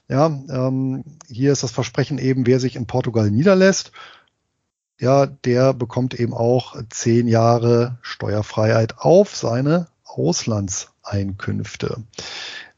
[0.08, 3.92] Ja, ähm, hier ist das Versprechen eben, wer sich in Portugal niederlässt
[5.00, 12.04] ja, der bekommt eben auch zehn Jahre Steuerfreiheit auf seine Auslandseinkünfte.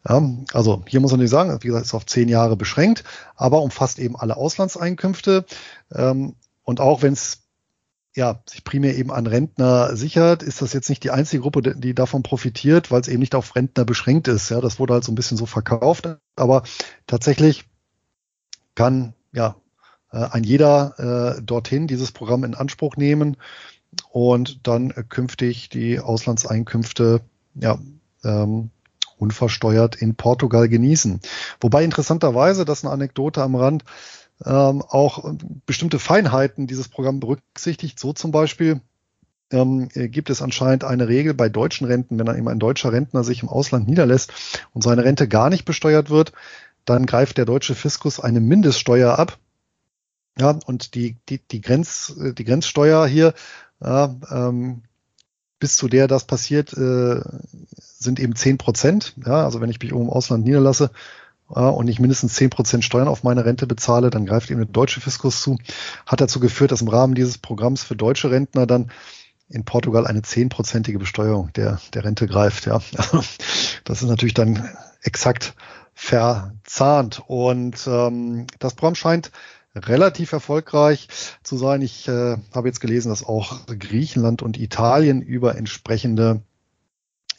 [0.07, 0.21] Ja,
[0.53, 3.03] also hier muss man nicht sagen, wie gesagt, ist auf zehn Jahre beschränkt,
[3.35, 5.45] aber umfasst eben alle Auslandseinkünfte.
[5.93, 7.43] Ähm, und auch wenn es
[8.15, 11.93] ja, sich primär eben an Rentner sichert, ist das jetzt nicht die einzige Gruppe, die
[11.93, 14.49] davon profitiert, weil es eben nicht auf Rentner beschränkt ist.
[14.49, 16.63] Ja, das wurde halt so ein bisschen so verkauft, aber
[17.05, 17.65] tatsächlich
[18.75, 19.55] kann ja
[20.11, 23.37] äh, ein jeder äh, dorthin dieses Programm in Anspruch nehmen
[24.11, 27.21] und dann künftig die Auslandseinkünfte
[27.55, 27.77] ja,
[28.23, 28.71] ähm,
[29.17, 31.19] unversteuert in Portugal genießen.
[31.59, 33.83] Wobei interessanterweise, das ist eine Anekdote am Rand,
[34.45, 35.34] ähm, auch
[35.65, 37.99] bestimmte Feinheiten dieses Programm berücksichtigt.
[37.99, 38.82] So zum Beispiel
[39.52, 43.23] ähm, gibt es anscheinend eine Regel bei deutschen Renten, wenn dann eben ein deutscher Rentner
[43.23, 44.32] sich im Ausland niederlässt
[44.73, 46.34] und seine Rente gar nicht besteuert wird,
[46.86, 49.38] dann greift der deutsche Fiskus eine Mindeststeuer ab,
[50.39, 53.34] ja, und die, die, die, Grenz, die Grenzsteuer hier,
[53.82, 54.84] ja, ähm,
[55.60, 57.21] bis zu der das passiert, äh,
[57.78, 59.15] sind eben zehn Prozent.
[59.25, 60.91] Ja, also wenn ich mich irgendwo im Ausland niederlasse
[61.49, 65.01] und ich mindestens zehn Prozent Steuern auf meine Rente bezahle, dann greift eben der deutsche
[65.01, 65.57] Fiskus zu.
[66.05, 68.91] Hat dazu geführt, dass im Rahmen dieses Programms für deutsche Rentner dann
[69.49, 72.67] in Portugal eine zehnprozentige Besteuerung der, der Rente greift.
[72.67, 72.79] Ja,
[73.83, 74.69] das ist natürlich dann
[75.01, 75.55] exakt
[75.95, 77.23] verzahnt.
[77.25, 79.31] Und ähm, das Programm scheint
[79.75, 81.07] relativ erfolgreich
[81.43, 81.81] zu sein.
[81.81, 86.41] Ich äh, habe jetzt gelesen, dass auch Griechenland und Italien über entsprechende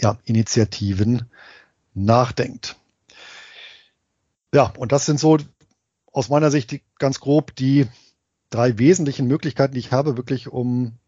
[0.01, 1.31] ja, Initiativen
[1.95, 2.77] nachdenkt.
[4.53, 5.39] Ja, und das sind so
[6.13, 7.87] aus meiner Sicht die, ganz grob die
[8.51, 10.99] drei wesentlichen Möglichkeiten, die ich habe, wirklich um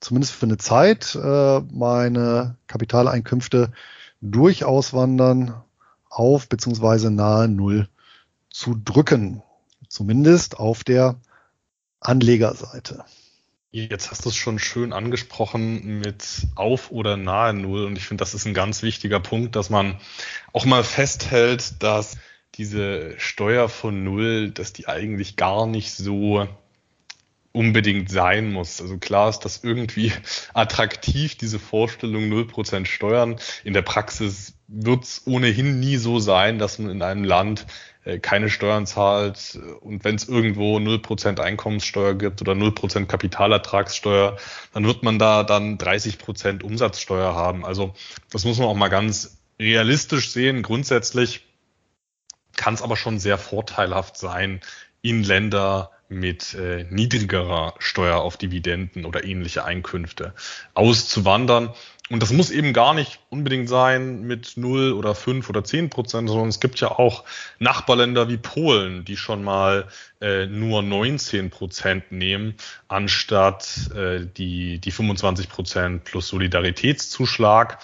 [0.00, 3.72] zumindest für eine Zeit äh, meine Kapitaleinkünfte
[4.20, 5.62] durch Auswandern
[6.08, 7.88] auf beziehungsweise nahe Null
[8.50, 9.42] zu drücken.
[9.88, 11.16] Zumindest auf der
[12.00, 13.04] Anlegerseite.
[13.76, 17.86] Jetzt hast du es schon schön angesprochen mit auf oder nahe Null.
[17.86, 19.98] Und ich finde, das ist ein ganz wichtiger Punkt, dass man
[20.52, 22.16] auch mal festhält, dass
[22.54, 26.46] diese Steuer von Null, dass die eigentlich gar nicht so
[27.50, 28.80] unbedingt sein muss.
[28.80, 30.12] Also klar ist das irgendwie
[30.54, 33.40] attraktiv, diese Vorstellung 0% Steuern.
[33.64, 37.66] In der Praxis wird es ohnehin nie so sein, dass man in einem Land
[38.20, 44.36] keine Steuern zahlt und wenn es irgendwo 0% Einkommenssteuer gibt oder 0% Kapitalertragssteuer,
[44.72, 47.64] dann wird man da dann 30% Umsatzsteuer haben.
[47.64, 47.94] Also
[48.30, 50.62] das muss man auch mal ganz realistisch sehen.
[50.62, 51.46] Grundsätzlich
[52.56, 54.60] kann es aber schon sehr vorteilhaft sein,
[55.00, 60.34] in Länder mit äh, niedrigerer Steuer auf Dividenden oder ähnliche Einkünfte
[60.74, 61.74] auszuwandern.
[62.10, 66.28] Und das muss eben gar nicht unbedingt sein mit 0 oder 5 oder 10 Prozent,
[66.28, 67.24] sondern es gibt ja auch
[67.58, 69.88] Nachbarländer wie Polen, die schon mal
[70.20, 72.56] äh, nur 19 Prozent nehmen,
[72.88, 77.78] anstatt äh, die, die 25 Prozent plus Solidaritätszuschlag.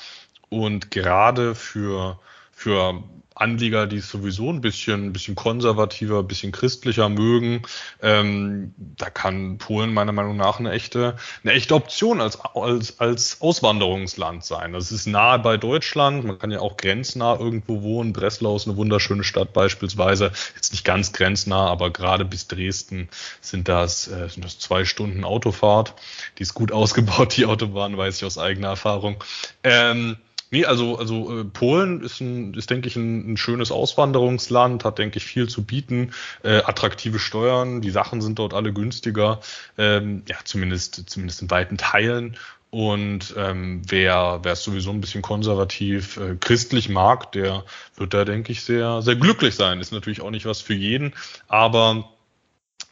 [0.51, 2.19] Und gerade für,
[2.61, 3.03] für
[3.35, 7.63] Anleger, die es sowieso ein bisschen, ein bisschen konservativer, ein bisschen christlicher mögen,
[8.03, 13.41] ähm, da kann Polen meiner Meinung nach eine echte, eine echte Option als, als, als
[13.41, 14.75] Auswanderungsland sein.
[14.75, 18.13] Das ist nahe bei Deutschland, man kann ja auch grenznah irgendwo wohnen.
[18.13, 23.09] Breslau ist eine wunderschöne Stadt beispielsweise, jetzt nicht ganz grenznah, aber gerade bis Dresden
[23.41, 25.95] sind das, äh, sind das zwei Stunden Autofahrt.
[26.37, 29.25] Die ist gut ausgebaut, die Autobahn, weiß ich aus eigener Erfahrung.
[29.65, 30.19] Ähm,
[30.51, 34.99] Nee, also, also äh, Polen ist, ein, ist, denke ich, ein, ein schönes Auswanderungsland, hat,
[34.99, 39.41] denke ich, viel zu bieten, äh, attraktive Steuern, die Sachen sind dort alle günstiger,
[39.79, 42.37] ähm, ja, zumindest, zumindest in weiten Teilen.
[42.71, 47.65] Und ähm, wer, wer es sowieso ein bisschen konservativ äh, christlich mag, der
[47.97, 49.81] wird da, denke ich, sehr, sehr glücklich sein.
[49.81, 51.15] Ist natürlich auch nicht was für jeden,
[51.49, 52.13] aber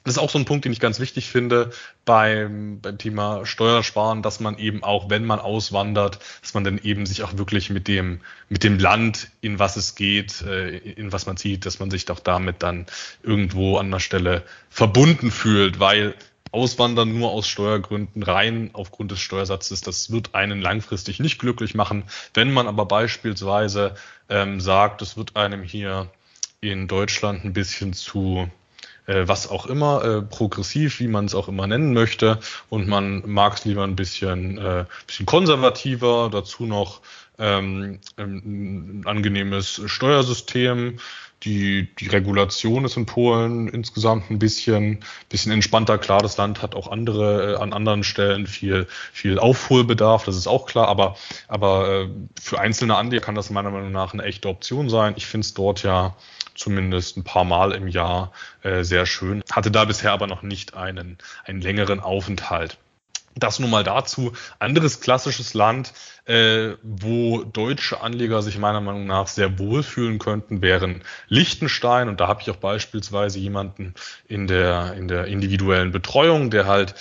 [0.04, 1.70] das ist auch so ein Punkt, den ich ganz wichtig finde
[2.04, 7.04] beim, beim Thema Steuersparen, dass man eben auch, wenn man auswandert, dass man dann eben
[7.04, 11.26] sich auch wirklich mit dem, mit dem Land, in was es geht, äh, in was
[11.26, 12.86] man zieht, dass man sich doch damit dann
[13.22, 16.14] irgendwo an der Stelle verbunden fühlt, weil
[16.50, 22.04] Auswandern nur aus Steuergründen rein aufgrund des Steuersatzes, das wird einen langfristig nicht glücklich machen.
[22.34, 23.94] Wenn man aber beispielsweise
[24.28, 26.10] ähm, sagt, es wird einem hier
[26.60, 28.50] in Deutschland ein bisschen zu
[29.08, 32.38] äh, was auch immer, äh, progressiv, wie man es auch immer nennen möchte.
[32.68, 37.00] Und man mag es lieber ein bisschen, äh, bisschen konservativer, dazu noch
[37.38, 40.98] ähm, ein angenehmes Steuersystem.
[41.44, 45.96] Die, die Regulation ist in Polen insgesamt ein bisschen, bisschen entspannter.
[45.96, 50.48] Klar, das Land hat auch andere, äh, an anderen Stellen viel, viel Aufholbedarf, das ist
[50.48, 52.08] auch klar, aber, aber äh,
[52.40, 55.14] für einzelne Anleger kann das meiner Meinung nach eine echte Option sein.
[55.16, 56.16] Ich finde es dort ja
[56.54, 59.42] zumindest ein paar Mal im Jahr äh, sehr schön.
[59.50, 62.78] Hatte da bisher aber noch nicht einen, einen längeren Aufenthalt.
[63.34, 64.32] Das nun mal dazu.
[64.58, 65.92] Anderes klassisches Land,
[66.24, 72.08] äh, wo deutsche Anleger sich meiner Meinung nach sehr wohlfühlen könnten, wären Liechtenstein.
[72.08, 73.94] Und da habe ich auch beispielsweise jemanden
[74.26, 76.94] in der, in der individuellen Betreuung, der halt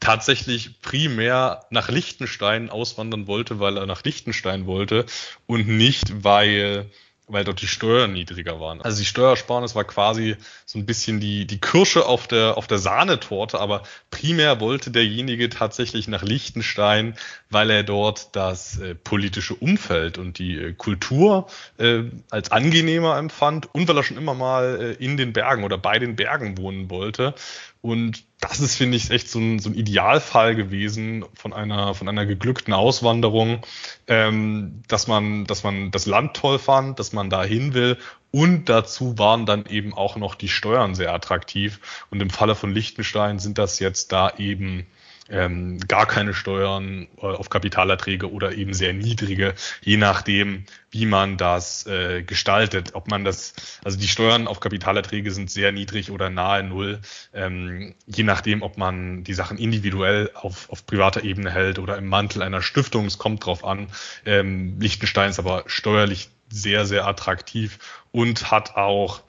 [0.00, 5.04] tatsächlich primär nach Liechtenstein auswandern wollte, weil er nach Liechtenstein wollte
[5.46, 6.90] und nicht, weil
[7.32, 8.80] weil dort die Steuern niedriger waren.
[8.82, 12.78] Also die Steuersparnis war quasi so ein bisschen die, die Kirsche auf der, auf der
[12.78, 17.16] Sahnetorte, aber primär wollte derjenige tatsächlich nach Liechtenstein,
[17.48, 23.72] weil er dort das äh, politische Umfeld und die äh, Kultur äh, als angenehmer empfand
[23.74, 26.90] und weil er schon immer mal äh, in den Bergen oder bei den Bergen wohnen
[26.90, 27.34] wollte.
[27.82, 32.08] Und das ist, finde ich, echt so ein, so ein Idealfall gewesen von einer, von
[32.08, 33.62] einer geglückten Auswanderung,
[34.06, 37.96] ähm, dass man, dass man das Land toll fand, dass man da hin will
[38.32, 41.80] und dazu waren dann eben auch noch die Steuern sehr attraktiv.
[42.10, 44.86] Und im Falle von Liechtenstein sind das jetzt da eben
[45.30, 51.36] ähm, gar keine Steuern äh, auf Kapitalerträge oder eben sehr niedrige, je nachdem, wie man
[51.36, 52.90] das äh, gestaltet.
[52.94, 57.00] Ob man das, also die Steuern auf Kapitalerträge sind sehr niedrig oder nahe Null,
[57.32, 62.08] ähm, je nachdem, ob man die Sachen individuell auf, auf privater Ebene hält oder im
[62.08, 63.06] Mantel einer Stiftung.
[63.06, 63.88] Es kommt drauf an.
[64.26, 67.78] Ähm, Liechtenstein ist aber steuerlich sehr, sehr attraktiv
[68.10, 69.22] und hat auch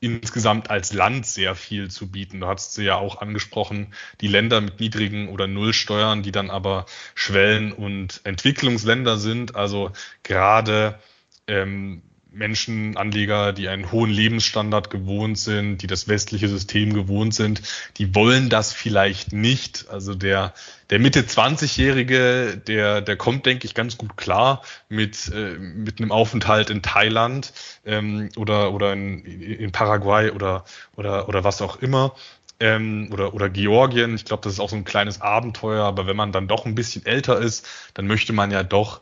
[0.00, 2.40] insgesamt als Land sehr viel zu bieten.
[2.40, 6.86] Du hast sie ja auch angesprochen, die Länder mit niedrigen oder Nullsteuern, die dann aber
[7.14, 9.56] Schwellen- und Entwicklungsländer sind.
[9.56, 10.98] Also gerade
[11.46, 12.02] ähm,
[12.36, 17.62] Menschen, Anleger, die einen hohen Lebensstandard gewohnt sind, die das westliche System gewohnt sind,
[17.96, 19.86] die wollen das vielleicht nicht.
[19.88, 20.52] Also der,
[20.90, 26.12] der Mitte 20-Jährige, der, der kommt, denke ich, ganz gut klar mit, äh, mit einem
[26.12, 27.52] Aufenthalt in Thailand
[27.86, 32.14] ähm, oder, oder in, in Paraguay oder, oder, oder was auch immer.
[32.58, 34.14] Ähm, oder, oder Georgien.
[34.14, 36.74] Ich glaube, das ist auch so ein kleines Abenteuer, aber wenn man dann doch ein
[36.74, 39.00] bisschen älter ist, dann möchte man ja doch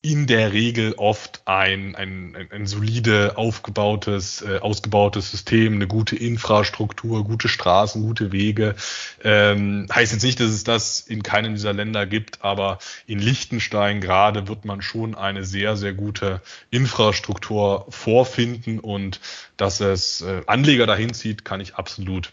[0.00, 6.14] in der Regel oft ein, ein, ein, ein solide aufgebautes, äh, ausgebautes System, eine gute
[6.14, 8.76] Infrastruktur, gute Straßen, gute Wege.
[9.24, 14.00] Ähm, heißt jetzt nicht, dass es das in keinem dieser Länder gibt, aber in Liechtenstein
[14.00, 19.20] gerade wird man schon eine sehr, sehr gute Infrastruktur vorfinden und
[19.56, 22.32] dass es äh, Anleger dahin zieht, kann ich absolut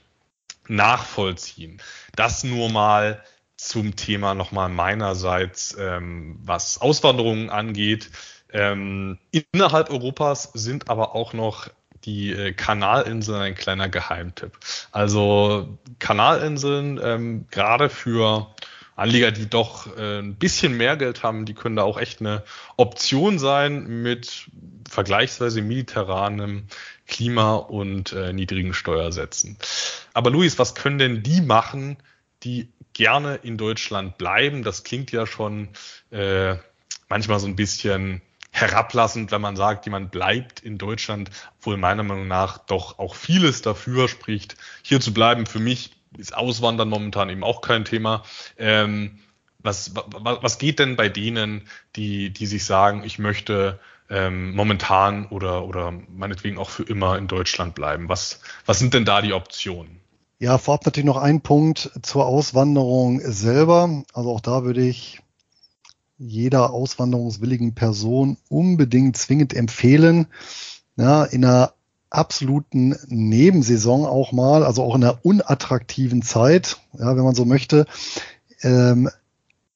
[0.67, 1.81] nachvollziehen.
[2.15, 3.23] Das nur mal
[3.57, 8.09] zum Thema nochmal meinerseits, ähm, was Auswanderungen angeht.
[8.51, 11.69] Ähm, innerhalb Europas sind aber auch noch
[12.03, 14.57] die äh, Kanalinseln ein kleiner Geheimtipp.
[14.91, 18.53] Also Kanalinseln, ähm, gerade für
[18.95, 22.43] Anleger, die doch äh, ein bisschen mehr Geld haben, die können da auch echt eine
[22.77, 24.49] Option sein mit
[24.89, 26.67] vergleichsweise mediterranem
[27.07, 29.57] Klima und äh, niedrigen Steuersätzen.
[30.13, 31.97] Aber Luis, was können denn die machen,
[32.43, 34.63] die gerne in Deutschland bleiben.
[34.63, 35.69] Das klingt ja schon
[36.09, 36.55] äh,
[37.07, 41.29] manchmal so ein bisschen herablassend, wenn man sagt, jemand bleibt in Deutschland,
[41.59, 45.45] obwohl meiner Meinung nach doch auch vieles dafür spricht, hier zu bleiben.
[45.45, 48.23] Für mich ist Auswandern momentan eben auch kein Thema.
[48.57, 49.19] Ähm,
[49.59, 51.67] was, was, was geht denn bei denen,
[51.97, 53.79] die, die sich sagen, ich möchte
[54.09, 58.07] ähm, momentan oder, oder meinetwegen auch für immer in Deutschland bleiben?
[58.07, 59.99] Was, was sind denn da die Optionen?
[60.37, 64.03] Ja, vorab natürlich noch ein Punkt zur Auswanderung selber.
[64.13, 65.21] Also auch da würde ich
[66.17, 70.27] jeder auswanderungswilligen Person unbedingt zwingend empfehlen.
[70.97, 71.73] Ja, in einer
[72.09, 77.85] absoluten Nebensaison auch mal, also auch in einer unattraktiven Zeit, ja, wenn man so möchte,
[78.61, 79.09] ähm,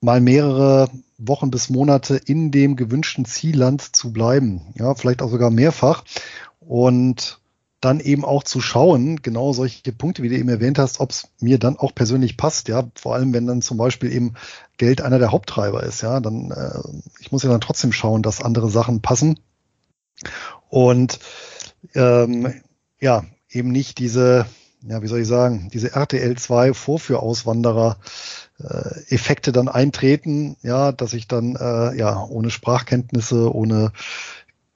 [0.01, 4.73] mal mehrere Wochen bis Monate in dem gewünschten Zielland zu bleiben.
[4.75, 6.03] Ja, vielleicht auch sogar mehrfach.
[6.59, 7.38] Und
[7.81, 11.29] dann eben auch zu schauen, genau solche Punkte, wie du eben erwähnt hast, ob es
[11.39, 14.33] mir dann auch persönlich passt, ja, vor allem wenn dann zum Beispiel eben
[14.77, 16.79] Geld einer der Haupttreiber ist, ja, dann äh,
[17.19, 19.39] ich muss ja dann trotzdem schauen, dass andere Sachen passen.
[20.69, 21.19] Und
[21.95, 22.53] ähm,
[22.99, 24.45] ja, eben nicht diese,
[24.81, 27.97] ja, wie soll ich sagen, diese RTL 2 Vorführauswanderer
[28.59, 33.93] äh, Effekte dann eintreten, ja, dass ich dann äh, ja ohne Sprachkenntnisse, ohne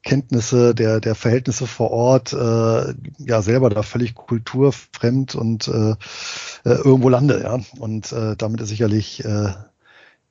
[0.04, 5.92] Kenntnisse der, der Verhältnisse vor Ort äh, ja selber da völlig kulturfremd und äh,
[6.66, 7.60] äh, irgendwo lande, ja.
[7.80, 9.54] Und äh, damit ist sicherlich äh,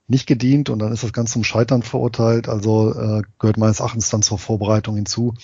[0.09, 2.49] nicht gedient und dann ist das Ganze zum Scheitern verurteilt.
[2.49, 5.35] Also äh, gehört meines Erachtens dann zur Vorbereitung hinzu,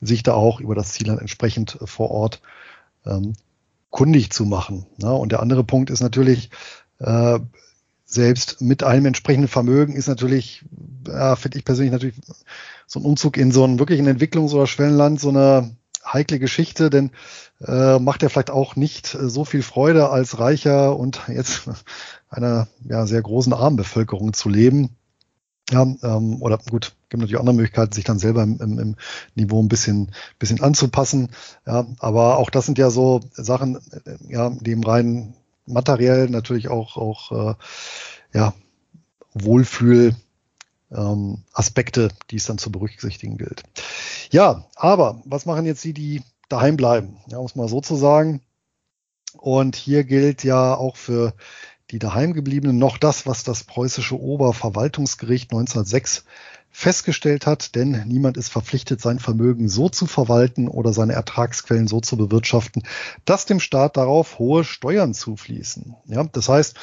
[0.00, 2.42] sich da auch über das Ziel dann entsprechend vor Ort
[3.06, 3.34] ähm,
[3.90, 4.86] kundig zu machen.
[4.98, 6.50] Ja, und der andere Punkt ist natürlich,
[6.98, 7.38] äh,
[8.16, 10.64] selbst mit einem entsprechenden Vermögen ist natürlich,
[11.06, 12.16] ja, finde ich persönlich natürlich
[12.88, 16.90] so ein Umzug in so ein wirklich ein Entwicklungs- oder Schwellenland so eine heikle Geschichte,
[16.90, 17.10] denn
[17.64, 21.68] äh, macht ja vielleicht auch nicht so viel Freude als reicher und jetzt
[22.28, 24.96] einer ja, sehr großen Armenbevölkerung zu leben.
[25.70, 28.96] Ja, ähm, oder gut, gibt natürlich andere Möglichkeiten, sich dann selber im, im, im
[29.34, 31.30] Niveau ein bisschen, bisschen anzupassen.
[31.66, 35.34] Ja, aber auch das sind ja so Sachen, äh, ja, die im rein
[35.66, 37.54] materiell natürlich auch, auch äh,
[38.32, 38.54] ja,
[39.34, 40.14] Wohlfühl
[40.90, 43.64] ähm, Aspekte, die es dann zu berücksichtigen gilt.
[44.30, 47.18] Ja, aber was machen jetzt die, die daheim bleiben?
[47.28, 48.40] Ja, muss man so zu sagen.
[49.36, 51.34] Und hier gilt ja auch für
[51.90, 56.24] die daheimgebliebenen noch das, was das preußische Oberverwaltungsgericht 1906
[56.78, 62.00] festgestellt hat, denn niemand ist verpflichtet, sein Vermögen so zu verwalten oder seine Ertragsquellen so
[62.02, 62.82] zu bewirtschaften,
[63.24, 65.96] dass dem Staat darauf hohe Steuern zufließen.
[66.04, 66.76] Ja, das heißt,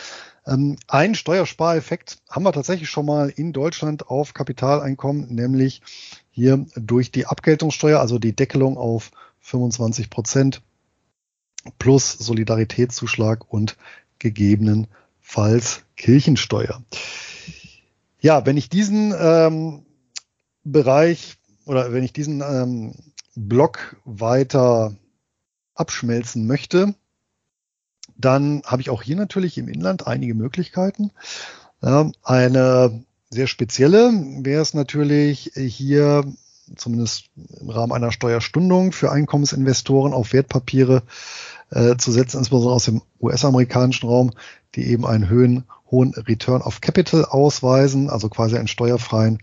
[0.48, 5.84] ähm, ein Steuerspareffekt haben wir tatsächlich schon mal in Deutschland auf Kapitaleinkommen, nämlich
[6.32, 10.64] hier durch die Abgeltungssteuer, also die Deckelung auf 25 Prozent
[11.78, 13.78] plus Solidaritätszuschlag und
[14.18, 16.82] gegebenenfalls Kirchensteuer.
[18.24, 19.86] Ja, wenn ich diesen ähm,
[20.64, 22.94] Bereich oder wenn ich diesen ähm,
[23.36, 24.96] Block weiter
[25.76, 26.96] abschmelzen möchte,
[28.16, 31.12] dann habe ich auch hier natürlich im Inland einige Möglichkeiten.
[31.82, 36.24] Ja, eine sehr spezielle wäre es natürlich hier
[36.78, 37.26] zumindest
[37.60, 41.04] im Rahmen einer Steuerstundung für Einkommensinvestoren auf Wertpapiere
[41.74, 44.32] äh, zu setzen, insbesondere aus dem US-amerikanischen Raum,
[44.76, 49.40] die eben einen höhen, hohen Return of Capital ausweisen, also quasi einen steuerfreien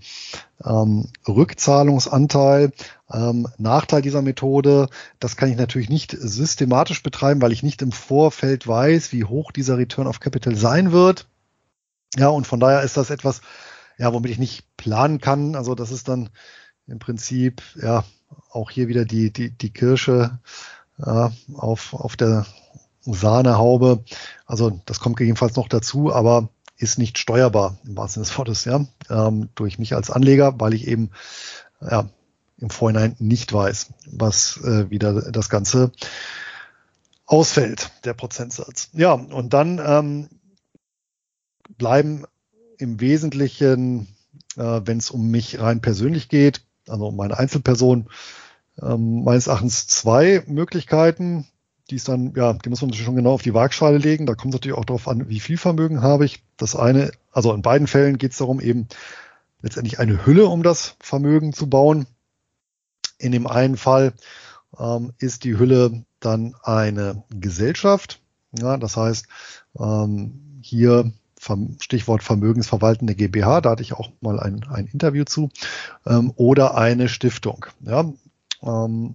[0.65, 2.73] ähm, Rückzahlungsanteil.
[3.13, 7.93] Ähm, Nachteil dieser Methode, das kann ich natürlich nicht systematisch betreiben, weil ich nicht im
[7.93, 11.27] Vorfeld weiß, wie hoch dieser Return of Capital sein wird.
[12.17, 13.41] Ja, und von daher ist das etwas,
[13.99, 15.55] ja, womit ich nicht planen kann.
[15.55, 16.31] Also das ist dann
[16.87, 18.05] im Prinzip, ja,
[18.51, 20.39] auch hier wieder die, die, die Kirsche
[21.05, 22.47] äh, auf, auf der
[23.03, 24.05] Sahnehaube.
[24.47, 28.65] Also das kommt gegebenenfalls noch dazu, aber ist nicht steuerbar im wahrsten Sinne des Wortes,
[28.65, 31.11] ja, ähm, durch mich als Anleger, weil ich eben
[31.81, 32.09] ja,
[32.59, 35.93] im Vorhinein nicht weiß, was äh, wieder das Ganze
[37.27, 38.91] ausfällt, der Prozentsatz.
[38.93, 40.29] Ja, und dann ähm,
[41.77, 42.25] bleiben
[42.79, 44.09] im Wesentlichen,
[44.57, 48.09] äh, wenn es um mich rein persönlich geht, also um meine Einzelperson,
[48.83, 51.47] ähm, meines Erachtens zwei Möglichkeiten.
[51.91, 54.27] Die ist dann, ja, die muss man natürlich schon genau auf die Waagschale legen.
[54.27, 56.45] Da kommt es natürlich auch darauf an, wie viel Vermögen habe ich.
[56.57, 58.89] Das eine, also in beiden Fällen geht es darum, eben
[59.61, 62.07] letztendlich eine Hülle um das Vermögen zu bauen.
[63.19, 64.13] In dem einen Fall
[64.79, 68.21] ähm, ist die Hülle dann eine Gesellschaft.
[68.53, 69.27] Ja, das heißt,
[69.79, 71.13] ähm, hier
[71.81, 75.49] Stichwort vermögensverwaltende GmbH, da hatte ich auch mal ein, ein Interview zu,
[76.07, 77.67] ähm, oder eine Stiftung.
[77.81, 78.13] Ja,
[78.63, 79.15] ähm,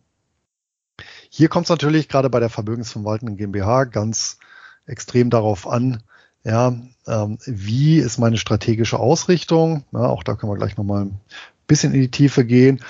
[1.30, 4.38] hier kommt es natürlich gerade bei der vermögensverwaltenden GmbH ganz
[4.86, 6.04] extrem darauf an,
[6.46, 6.78] ja,
[7.08, 9.84] ähm, wie ist meine strategische Ausrichtung?
[9.92, 11.20] Ja, auch da können wir gleich nochmal ein
[11.66, 12.82] bisschen in die Tiefe gehen.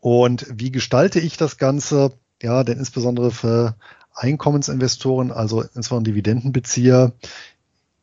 [0.00, 2.12] Und wie gestalte ich das Ganze?
[2.42, 3.74] Ja, denn insbesondere für
[4.14, 7.12] Einkommensinvestoren, also insbesondere Dividendenbezieher,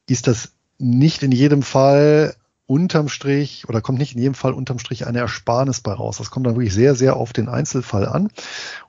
[0.09, 2.35] ist das nicht in jedem Fall
[2.65, 6.17] unterm Strich oder kommt nicht in jedem Fall unterm Strich eine Ersparnis bei raus.
[6.17, 8.29] Das kommt dann wirklich sehr, sehr auf den Einzelfall an.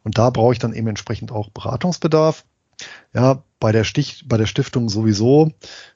[0.02, 2.44] Und da brauche ich dann eben entsprechend auch Beratungsbedarf.
[3.12, 5.52] Ja, bei der Stich, bei der Stiftung sowieso.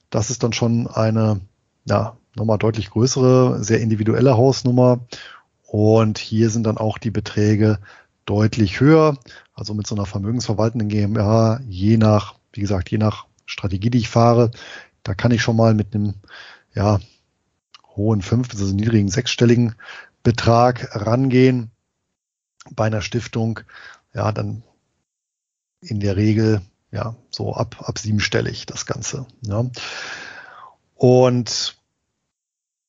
[0.09, 1.41] Das ist dann schon eine
[1.85, 4.99] ja, nochmal deutlich größere, sehr individuelle Hausnummer.
[5.65, 7.79] Und hier sind dann auch die Beträge
[8.25, 9.17] deutlich höher.
[9.53, 14.09] Also mit so einer vermögensverwaltenden GmbH, je nach, wie gesagt, je nach Strategie, die ich
[14.09, 14.51] fahre,
[15.03, 16.15] da kann ich schon mal mit einem,
[16.73, 16.99] ja,
[17.97, 19.75] hohen fünf, also niedrigen sechsstelligen
[20.23, 21.71] Betrag rangehen.
[22.71, 23.61] Bei einer Stiftung,
[24.13, 24.63] ja, dann
[25.81, 29.25] in der Regel, ja, so ab, ab siebenstellig das Ganze.
[29.41, 29.65] Ja.
[30.95, 31.77] Und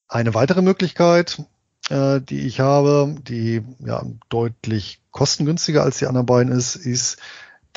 [0.08, 1.42] eine weitere Möglichkeit,
[1.90, 7.18] äh, die ich habe, die ja deutlich kostengünstiger als die anderen beiden ist, ist,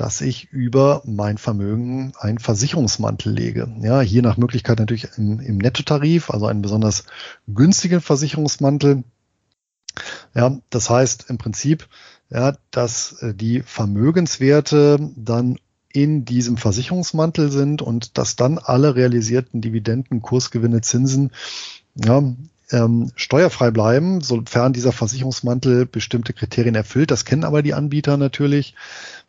[0.01, 3.71] dass ich über mein Vermögen einen Versicherungsmantel lege.
[3.83, 7.03] Ja, hier nach Möglichkeit natürlich im, im Nettotarif, also einen besonders
[7.47, 9.03] günstigen Versicherungsmantel.
[10.33, 11.87] Ja, das heißt im Prinzip,
[12.31, 15.59] ja, dass äh, die Vermögenswerte dann
[15.93, 21.29] in diesem Versicherungsmantel sind und dass dann alle realisierten Dividenden, Kursgewinne, Zinsen
[21.93, 22.23] ja,
[22.71, 27.11] ähm, steuerfrei bleiben, sofern dieser Versicherungsmantel bestimmte Kriterien erfüllt.
[27.11, 28.75] Das kennen aber die Anbieter natürlich.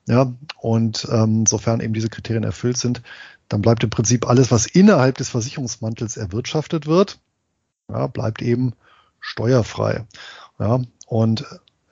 [0.07, 3.03] Ja, und ähm, sofern eben diese Kriterien erfüllt sind,
[3.49, 7.19] dann bleibt im Prinzip alles, was innerhalb des Versicherungsmantels erwirtschaftet wird,
[7.89, 8.73] ja, bleibt eben
[9.21, 10.05] steuerfrei.
[10.59, 11.45] Ja, und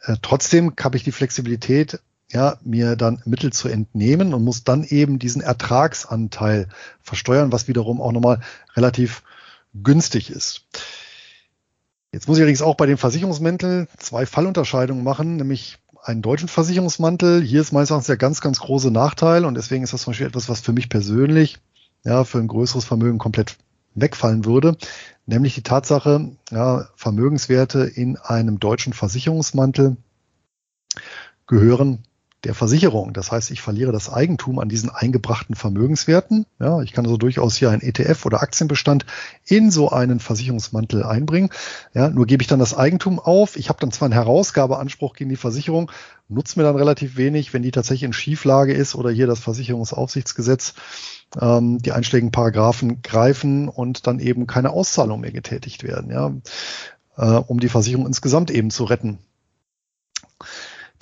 [0.03, 2.01] äh, trotzdem habe ich die Flexibilität,
[2.32, 6.68] ja, mir dann Mittel zu entnehmen und muss dann eben diesen Ertragsanteil
[7.03, 8.40] versteuern, was wiederum auch nochmal
[8.76, 9.22] relativ
[9.74, 10.64] günstig ist.
[12.12, 17.42] Jetzt muss ich allerdings auch bei den Versicherungsmänteln zwei Fallunterscheidungen machen, nämlich einen deutschen Versicherungsmantel.
[17.42, 20.26] Hier ist meines Erachtens der ganz, ganz große Nachteil und deswegen ist das zum Beispiel
[20.26, 21.58] etwas, was für mich persönlich
[22.04, 23.56] ja, für ein größeres Vermögen komplett
[23.94, 24.76] wegfallen würde,
[25.26, 29.96] nämlich die Tatsache, ja, Vermögenswerte in einem deutschen Versicherungsmantel
[31.46, 32.04] gehören
[32.45, 33.12] der Versicherung.
[33.12, 36.47] Das heißt, ich verliere das Eigentum an diesen eingebrachten Vermögenswerten.
[36.59, 39.05] Ja, ich kann also durchaus hier einen ETF oder Aktienbestand
[39.45, 41.51] in so einen Versicherungsmantel einbringen.
[41.93, 43.57] Ja, nur gebe ich dann das Eigentum auf.
[43.57, 45.91] Ich habe dann zwar einen Herausgabeanspruch gegen die Versicherung,
[46.28, 50.74] nutzt mir dann relativ wenig, wenn die tatsächlich in Schieflage ist oder hier das Versicherungsaufsichtsgesetz
[51.41, 56.32] ähm, die einschlägigen Paragraphen greifen und dann eben keine Auszahlung mehr getätigt werden, ja,
[57.16, 59.18] äh, um die Versicherung insgesamt eben zu retten.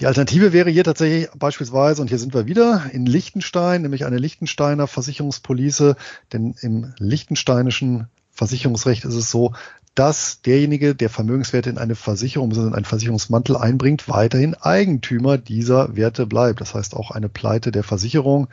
[0.00, 4.18] Die Alternative wäre hier tatsächlich beispielsweise, und hier sind wir wieder in Liechtenstein, nämlich eine
[4.18, 5.96] Liechtensteiner Versicherungspolice,
[6.32, 9.54] denn im liechtensteinischen Versicherungsrecht ist es so,
[9.96, 16.26] dass derjenige, der Vermögenswerte in eine Versicherung, in einen Versicherungsmantel einbringt, weiterhin Eigentümer dieser Werte
[16.26, 16.60] bleibt.
[16.60, 18.46] Das heißt auch eine Pleite der Versicherung,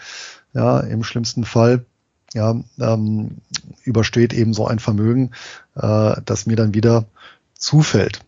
[0.54, 1.86] ja, im schlimmsten Fall,
[2.34, 3.38] ja, ähm,
[3.84, 5.30] übersteht eben so ein Vermögen,
[5.76, 7.06] äh, das mir dann wieder
[7.54, 8.22] zufällt.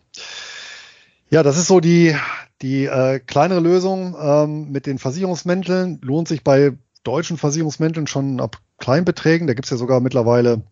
[1.30, 2.16] Ja, das ist so die,
[2.62, 6.72] die äh, kleinere Lösung ähm, mit den Versicherungsmänteln lohnt sich bei
[7.04, 9.46] deutschen Versicherungsmänteln schon ab Kleinbeträgen.
[9.46, 10.62] Da gibt's ja sogar mittlerweile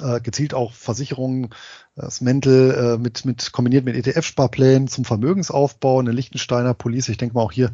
[0.00, 1.50] äh, gezielt auch Versicherungen,
[1.94, 7.08] das Mäntel äh, mit, mit kombiniert mit ETF-Sparplänen zum Vermögensaufbau, eine Lichtensteiner Police.
[7.08, 7.72] Ich denke mal auch hier,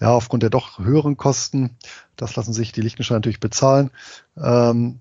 [0.00, 1.76] ja, aufgrund der doch höheren Kosten,
[2.16, 3.90] das lassen sich die Lichtensteiner natürlich bezahlen.
[4.36, 5.00] Ähm,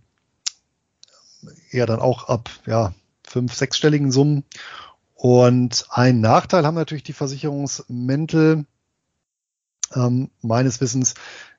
[1.72, 4.44] eher dann auch ab ja, fünf, sechsstelligen Summen.
[5.22, 8.66] Und ein Nachteil haben natürlich die Versicherungsmäntel
[9.94, 11.14] ähm, meines Wissens,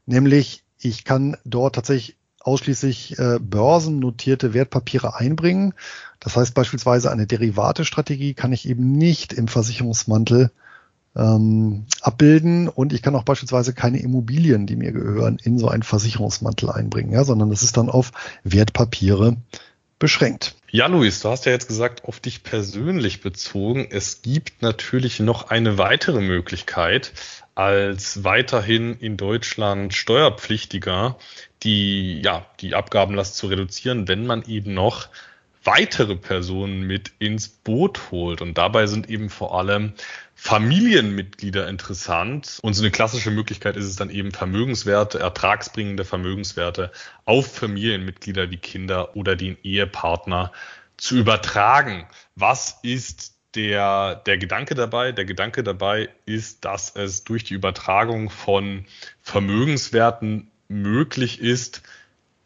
[0.04, 5.74] nämlich ich kann dort tatsächlich ausschließlich äh, börsennotierte Wertpapiere einbringen.
[6.18, 10.50] Das heißt beispielsweise eine Derivate-Strategie kann ich eben nicht im Versicherungsmantel
[11.14, 15.84] ähm, abbilden und ich kann auch beispielsweise keine Immobilien, die mir gehören, in so einen
[15.84, 18.10] Versicherungsmantel einbringen, ja, sondern das ist dann auf
[18.42, 19.36] Wertpapiere
[20.00, 20.56] beschränkt.
[20.74, 23.86] Ja, Luis, du hast ja jetzt gesagt, auf dich persönlich bezogen.
[23.90, 27.12] Es gibt natürlich noch eine weitere Möglichkeit,
[27.54, 31.18] als weiterhin in Deutschland Steuerpflichtiger
[31.62, 35.08] die, ja, die Abgabenlast zu reduzieren, wenn man eben noch
[35.62, 38.40] weitere Personen mit ins Boot holt.
[38.40, 39.92] Und dabei sind eben vor allem
[40.44, 42.58] Familienmitglieder interessant.
[42.62, 46.90] Und so eine klassische Möglichkeit ist es dann eben Vermögenswerte, ertragsbringende Vermögenswerte
[47.24, 50.50] auf Familienmitglieder wie Kinder oder den Ehepartner
[50.96, 52.08] zu übertragen.
[52.34, 55.12] Was ist der, der Gedanke dabei?
[55.12, 58.86] Der Gedanke dabei ist, dass es durch die Übertragung von
[59.20, 61.82] Vermögenswerten möglich ist,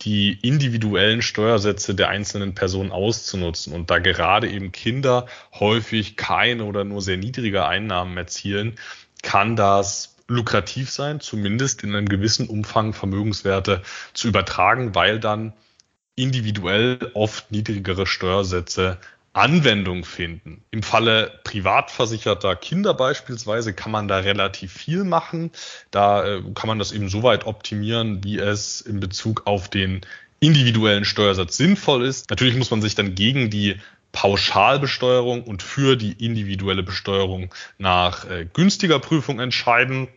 [0.02, 6.84] die individuellen Steuersätze der einzelnen Personen auszunutzen und da gerade eben Kinder häufig keine oder
[6.84, 8.76] nur sehr niedrige Einnahmen erzielen,
[9.22, 13.82] kann das lukrativ sein, zumindest in einem gewissen Umfang Vermögenswerte
[14.12, 15.52] zu übertragen, weil dann
[16.16, 18.98] individuell oft niedrigere Steuersätze
[19.36, 20.64] Anwendung finden.
[20.70, 25.50] Im Falle privat versicherter Kinder beispielsweise kann man da relativ viel machen.
[25.90, 30.00] Da äh, kann man das eben so weit optimieren, wie es in Bezug auf den
[30.40, 32.30] individuellen Steuersatz sinnvoll ist.
[32.30, 33.76] Natürlich muss man sich dann gegen die
[34.12, 40.08] Pauschalbesteuerung und für die individuelle Besteuerung nach äh, günstiger Prüfung entscheiden.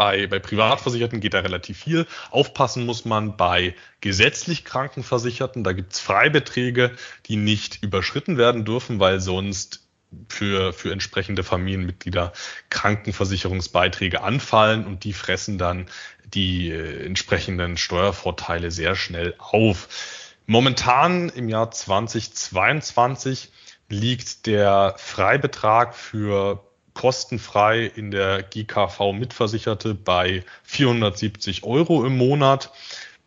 [0.00, 2.06] Bei, bei Privatversicherten geht da relativ viel.
[2.30, 5.62] Aufpassen muss man bei gesetzlich Krankenversicherten.
[5.62, 6.92] Da gibt's Freibeträge,
[7.26, 9.86] die nicht überschritten werden dürfen, weil sonst
[10.26, 12.32] für, für entsprechende Familienmitglieder
[12.70, 15.84] Krankenversicherungsbeiträge anfallen und die fressen dann
[16.24, 20.34] die äh, entsprechenden Steuervorteile sehr schnell auf.
[20.46, 23.52] Momentan im Jahr 2022
[23.90, 26.64] liegt der Freibetrag für
[26.94, 32.72] kostenfrei in der GKV Mitversicherte bei 470 Euro im Monat.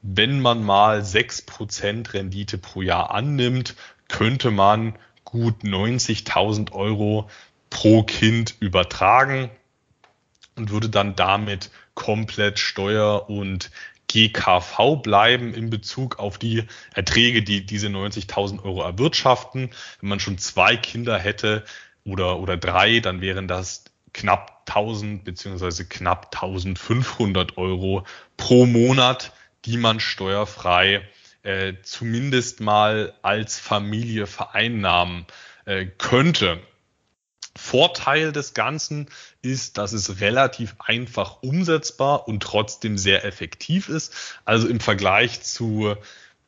[0.01, 3.75] Wenn man mal 6% Rendite pro Jahr annimmt,
[4.09, 7.29] könnte man gut 90.000 Euro
[7.69, 9.49] pro Kind übertragen
[10.55, 13.71] und würde dann damit komplett Steuer- und
[14.07, 19.71] GKV bleiben in Bezug auf die Erträge, die diese 90.000 Euro erwirtschaften.
[19.99, 21.63] Wenn man schon zwei Kinder hätte
[22.05, 28.05] oder, oder drei, dann wären das knapp 1000 beziehungsweise knapp 1500 Euro
[28.37, 29.33] pro Monat,
[29.65, 31.07] die man steuerfrei
[31.43, 35.25] äh, zumindest mal als Familie vereinnahmen
[35.65, 36.59] äh, könnte.
[37.55, 39.09] Vorteil des Ganzen
[39.41, 44.13] ist, dass es relativ einfach umsetzbar und trotzdem sehr effektiv ist.
[44.43, 45.95] Also im Vergleich zu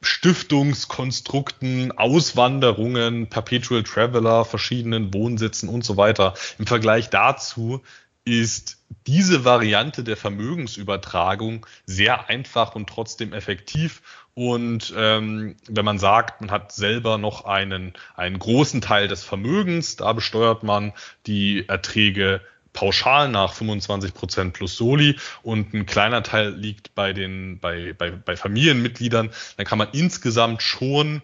[0.01, 6.33] Stiftungskonstrukten, Auswanderungen, Perpetual Traveler, verschiedenen Wohnsitzen und so weiter.
[6.59, 7.81] Im Vergleich dazu
[8.25, 8.77] ist
[9.07, 14.01] diese Variante der Vermögensübertragung sehr einfach und trotzdem effektiv.
[14.33, 19.95] Und ähm, wenn man sagt, man hat selber noch einen, einen großen Teil des Vermögens,
[19.95, 20.91] da besteuert man
[21.27, 22.41] die Erträge
[22.75, 28.11] pauschal nach 25 Prozent plus Soli und ein kleiner Teil liegt bei den bei, bei,
[28.11, 31.23] bei Familienmitgliedern, dann kann man insgesamt schon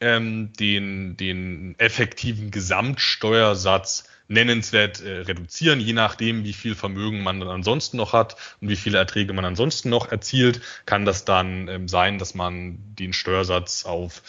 [0.00, 7.50] ähm, den, den effektiven Gesamtsteuersatz nennenswert äh, reduzieren, je nachdem, wie viel Vermögen man dann
[7.50, 11.88] ansonsten noch hat und wie viele Erträge man ansonsten noch erzielt, kann das dann ähm,
[11.88, 14.22] sein, dass man den Steuersatz auf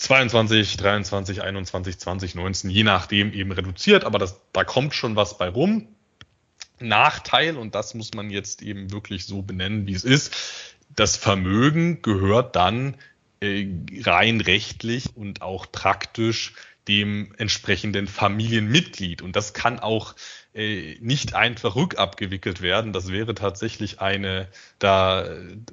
[0.00, 5.36] 22, 23, 21, 20, 19, je nachdem eben reduziert, aber das, da kommt schon was
[5.36, 5.88] bei rum.
[6.78, 10.34] Nachteil, und das muss man jetzt eben wirklich so benennen, wie es ist,
[10.88, 12.96] das Vermögen gehört dann
[13.40, 13.66] äh,
[14.02, 16.54] rein rechtlich und auch praktisch
[16.88, 19.20] dem entsprechenden Familienmitglied.
[19.20, 20.14] Und das kann auch
[20.52, 22.92] äh, nicht einfach rückabgewickelt werden.
[22.92, 24.48] Das wäre tatsächlich eine,
[24.80, 25.24] da,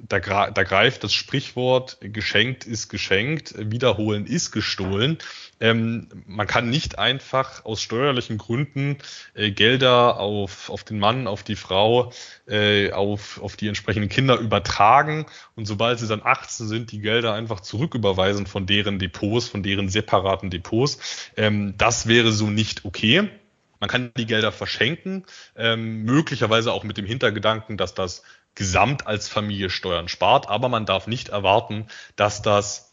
[0.08, 5.18] da, da greift das Sprichwort, geschenkt ist geschenkt, wiederholen ist gestohlen.
[5.60, 8.98] Ähm, man kann nicht einfach aus steuerlichen Gründen
[9.34, 12.12] äh, Gelder auf, auf den Mann, auf die Frau,
[12.46, 15.26] äh, auf, auf die entsprechenden Kinder übertragen
[15.56, 19.88] und sobald sie dann 18 sind, die Gelder einfach zurücküberweisen von deren Depots, von deren
[19.88, 20.98] separaten Depots.
[21.36, 23.28] Ähm, das wäre so nicht okay.
[23.80, 25.24] Man kann die Gelder verschenken,
[25.56, 28.22] ähm, möglicherweise auch mit dem Hintergedanken, dass das
[28.54, 32.87] Gesamt als Familie Steuern spart, aber man darf nicht erwarten, dass das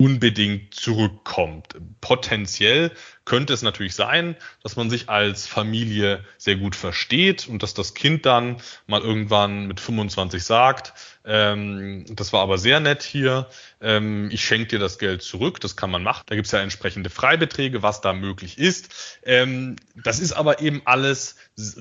[0.00, 1.76] unbedingt zurückkommt.
[2.00, 2.90] Potenziell
[3.26, 7.92] könnte es natürlich sein, dass man sich als Familie sehr gut versteht und dass das
[7.92, 10.94] Kind dann mal irgendwann mit 25 sagt,
[11.26, 13.46] ähm, das war aber sehr nett hier,
[13.82, 16.22] ähm, ich schenke dir das Geld zurück, das kann man machen.
[16.26, 19.18] Da gibt es ja entsprechende Freibeträge, was da möglich ist.
[19.22, 21.36] Ähm, das ist aber eben alles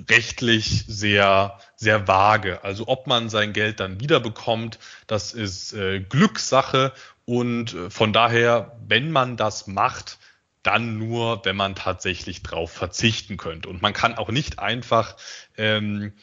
[0.09, 2.65] rechtlich sehr, sehr vage.
[2.65, 6.91] Also ob man sein Geld dann wiederbekommt, das ist äh, Glückssache
[7.30, 10.17] und äh, von daher, wenn man das macht,
[10.63, 13.69] dann nur, wenn man tatsächlich drauf verzichten könnte.
[13.69, 15.15] Und man kann auch nicht einfach
[15.55, 16.13] ähm,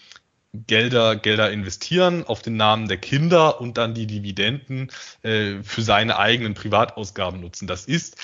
[0.66, 4.90] Gelder, Gelder investieren auf den Namen der Kinder und dann die Dividenden
[5.22, 7.66] äh, für seine eigenen Privatausgaben nutzen.
[7.66, 8.16] Das ist,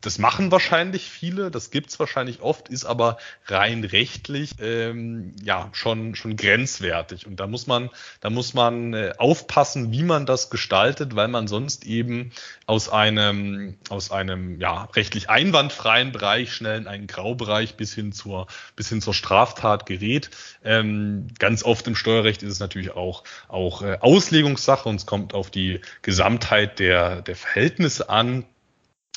[0.00, 6.14] das machen wahrscheinlich viele, das gibt's wahrscheinlich oft, ist aber rein rechtlich ähm, ja schon
[6.14, 7.26] schon grenzwertig.
[7.26, 7.90] Und da muss man,
[8.20, 12.32] da muss man äh, aufpassen, wie man das gestaltet, weil man sonst eben
[12.66, 18.46] aus einem aus einem ja rechtlich einwandfreien Bereich schnell in einen Graubereich bis hin zur
[18.76, 20.30] bis hin zur Straftat gerät.
[20.64, 25.32] Ähm, ganz oft im Steuerrecht ist es natürlich auch, auch äh, Auslegungssache und es kommt
[25.32, 28.44] auf die Gesamtheit der, der Verhältnisse an.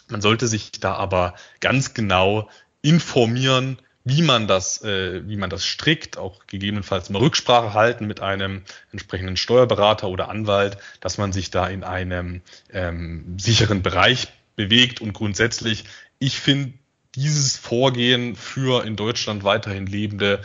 [0.07, 2.49] Man sollte sich da aber ganz genau
[2.81, 8.21] informieren, wie man das, äh, wie man das strickt, auch gegebenenfalls mal Rücksprache halten mit
[8.21, 8.63] einem
[8.93, 15.11] entsprechenden Steuerberater oder Anwalt, dass man sich da in einem ähm, sicheren Bereich bewegt und
[15.11, 15.83] grundsätzlich,
[16.17, 16.75] ich finde
[17.15, 20.41] dieses Vorgehen für in Deutschland weiterhin lebende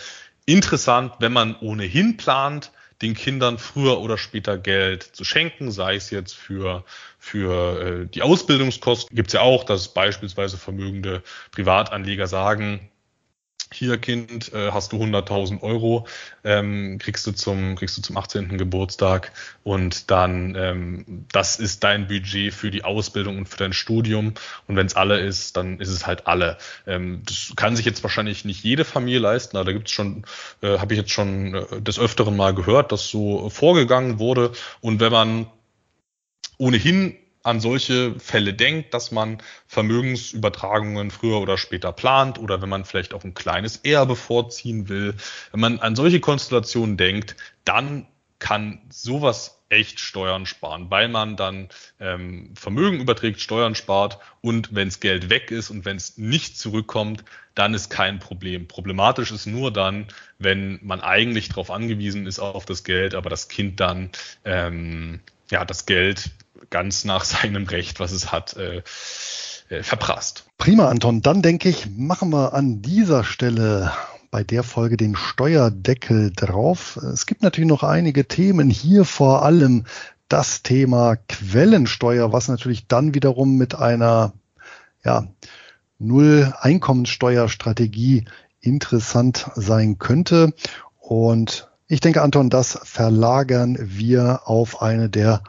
[0.46, 2.72] interessant, wenn man ohnehin plant,
[3.02, 6.84] den Kindern früher oder später Geld zu schenken, sei es jetzt für,
[7.18, 9.14] für äh, die Ausbildungskosten.
[9.14, 12.88] Gibt es ja auch, dass beispielsweise vermögende Privatanleger sagen,
[13.72, 16.06] hier Kind, äh, hast du 100.000 Euro,
[16.44, 18.58] ähm, kriegst du zum kriegst du zum 18.
[18.58, 19.32] Geburtstag
[19.64, 24.34] und dann ähm, das ist dein Budget für die Ausbildung und für dein Studium
[24.66, 26.58] und wenn es alle ist, dann ist es halt alle.
[26.86, 30.24] Ähm, das kann sich jetzt wahrscheinlich nicht jede Familie leisten, aber da gibt's schon,
[30.62, 35.00] äh, habe ich jetzt schon äh, des öfteren mal gehört, dass so vorgegangen wurde und
[35.00, 35.46] wenn man
[36.58, 42.84] ohnehin an solche Fälle denkt, dass man Vermögensübertragungen früher oder später plant oder wenn man
[42.84, 45.14] vielleicht auch ein kleines Erbe vorziehen will.
[45.52, 48.06] Wenn man an solche Konstellationen denkt, dann
[48.38, 51.68] kann sowas echt Steuern sparen, weil man dann
[51.98, 57.24] ähm, Vermögen überträgt, Steuern spart und wenns Geld weg ist und wenn es nicht zurückkommt,
[57.54, 58.68] dann ist kein Problem.
[58.68, 60.06] Problematisch ist nur dann,
[60.38, 64.10] wenn man eigentlich darauf angewiesen ist auf das Geld, aber das Kind dann
[64.44, 65.20] ähm,
[65.50, 66.30] ja das Geld
[66.70, 68.82] ganz nach seinem Recht, was es hat, äh,
[69.68, 70.44] äh, verprasst.
[70.58, 71.22] Prima, Anton.
[71.22, 73.92] Dann denke ich, machen wir an dieser Stelle
[74.30, 76.96] bei der Folge den Steuerdeckel drauf.
[76.96, 78.70] Es gibt natürlich noch einige Themen.
[78.70, 79.84] Hier vor allem
[80.28, 84.34] das Thema Quellensteuer, was natürlich dann wiederum mit einer
[85.04, 85.26] ja,
[85.98, 88.24] Null-Einkommenssteuerstrategie
[88.60, 90.54] interessant sein könnte.
[90.98, 95.44] Und ich denke, Anton, das verlagern wir auf eine der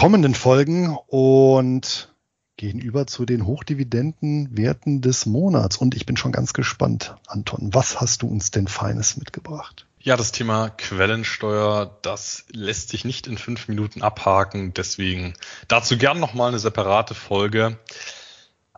[0.00, 2.08] kommenden Folgen und
[2.56, 5.76] gehen über zu den Hochdividendenwerten des Monats.
[5.76, 9.86] Und ich bin schon ganz gespannt, Anton, was hast du uns denn Feines mitgebracht?
[9.98, 14.72] Ja, das Thema Quellensteuer, das lässt sich nicht in fünf Minuten abhaken.
[14.72, 15.34] Deswegen
[15.68, 17.78] dazu gern nochmal eine separate Folge.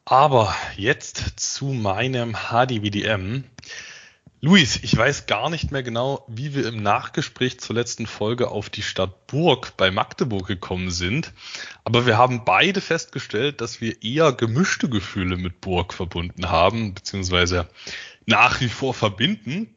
[0.05, 3.45] Aber jetzt zu meinem HDWDM.
[4.45, 8.71] Luis, ich weiß gar nicht mehr genau, wie wir im Nachgespräch zur letzten Folge auf
[8.71, 11.33] die Stadt Burg bei Magdeburg gekommen sind,
[11.85, 17.69] aber wir haben beide festgestellt, dass wir eher gemischte Gefühle mit Burg verbunden haben, beziehungsweise
[18.27, 19.77] nach wie vor verbinden.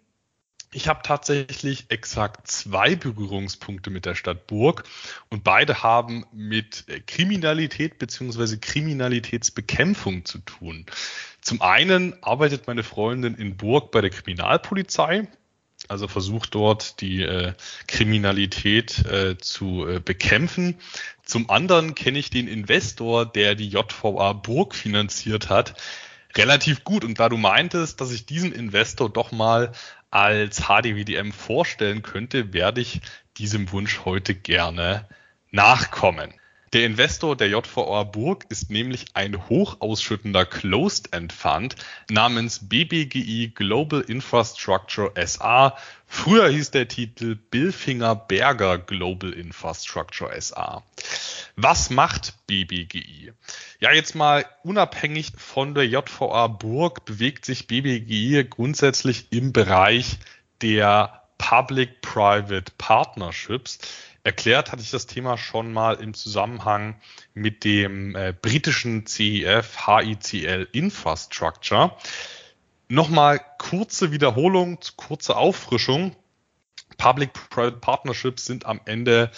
[0.71, 4.83] Ich habe tatsächlich exakt zwei Berührungspunkte mit der Stadt Burg
[5.29, 10.85] und beide haben mit Kriminalität beziehungsweise Kriminalitätsbekämpfung zu tun.
[11.41, 15.27] Zum einen arbeitet meine Freundin in Burg bei der Kriminalpolizei,
[15.87, 17.53] also versucht dort die äh,
[17.87, 20.79] Kriminalität äh, zu äh, bekämpfen.
[21.23, 25.75] Zum anderen kenne ich den Investor, der die JVA Burg finanziert hat,
[26.35, 27.03] relativ gut.
[27.03, 29.71] Und da du meintest, dass ich diesen Investor doch mal
[30.15, 33.01] als HDWDM vorstellen könnte, werde ich
[33.35, 35.09] diesem Wunsch heute gerne
[35.51, 36.33] nachkommen.
[36.73, 41.75] Der Investor der JVA Burg ist nämlich ein hochausschüttender Closed-End Fund
[42.09, 45.77] namens BBGI Global Infrastructure SA.
[46.07, 50.83] Früher hieß der Titel Billfinger Berger Global Infrastructure SA.
[51.55, 53.31] Was macht BBGI?
[53.79, 60.17] Ja, jetzt mal unabhängig von der JVA Burg bewegt sich BBGI grundsätzlich im Bereich
[60.61, 63.79] der Public-Private Partnerships.
[64.25, 66.99] Erklärt hatte ich das Thema schon mal im Zusammenhang
[67.35, 71.95] mit dem äh, britischen CEF HICL Infrastructure.
[72.87, 76.15] Nochmal kurze Wiederholung, kurze Auffrischung.
[76.97, 79.29] Public-Private Partnerships sind am Ende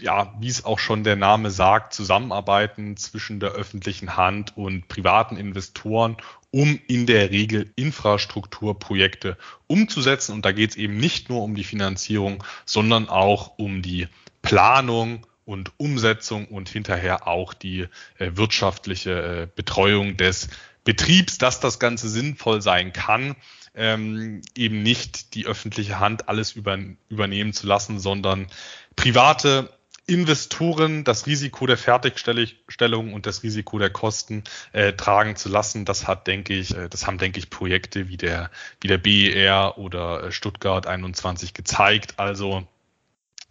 [0.00, 5.36] ja, wie es auch schon der Name sagt, Zusammenarbeiten zwischen der öffentlichen Hand und privaten
[5.36, 6.16] Investoren,
[6.50, 9.36] um in der Regel Infrastrukturprojekte
[9.66, 10.32] umzusetzen.
[10.32, 14.08] Und da geht es eben nicht nur um die Finanzierung, sondern auch um die
[14.42, 17.86] Planung und Umsetzung und hinterher auch die
[18.18, 20.48] äh, wirtschaftliche äh, Betreuung des
[20.84, 23.36] Betriebs, dass das Ganze sinnvoll sein kann.
[23.74, 26.78] Ähm, eben nicht die öffentliche Hand alles über,
[27.08, 28.46] übernehmen zu lassen, sondern
[28.96, 29.75] private
[30.08, 35.84] Investoren das Risiko der Fertigstellung und das Risiko der Kosten äh, tragen zu lassen.
[35.84, 38.50] Das hat, denke ich, äh, das haben, denke ich, Projekte wie der,
[38.80, 42.14] wie der BER oder äh, Stuttgart 21 gezeigt.
[42.18, 42.66] Also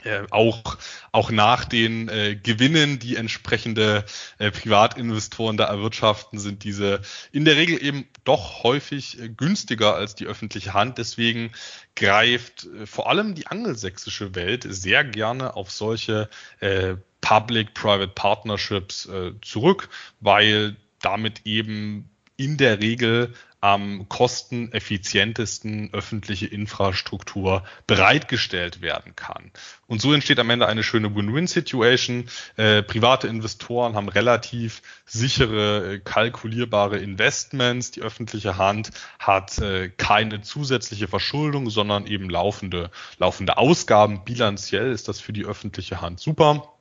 [0.06, 0.78] äh, auch,
[1.12, 4.06] auch nach den äh, Gewinnen, die entsprechende
[4.38, 7.02] äh, Privatinvestoren da erwirtschaften, sind diese
[7.32, 10.98] in der Regel eben doch häufig äh, günstiger als die öffentliche Hand.
[10.98, 11.52] Deswegen
[11.96, 16.30] greift äh, vor allem die angelsächsische Welt sehr gerne auf solche
[16.60, 19.90] äh, Public-Private Partnerships äh, zurück,
[20.20, 23.34] weil damit eben in der Regel
[23.66, 29.50] am kosteneffizientesten öffentliche Infrastruktur bereitgestellt werden kann.
[29.88, 32.26] Und so entsteht am Ende eine schöne Win-Win-Situation.
[32.58, 37.90] Äh, private Investoren haben relativ sichere, äh, kalkulierbare Investments.
[37.90, 44.24] Die öffentliche Hand hat äh, keine zusätzliche Verschuldung, sondern eben laufende, laufende Ausgaben.
[44.26, 46.75] Bilanziell ist das für die öffentliche Hand super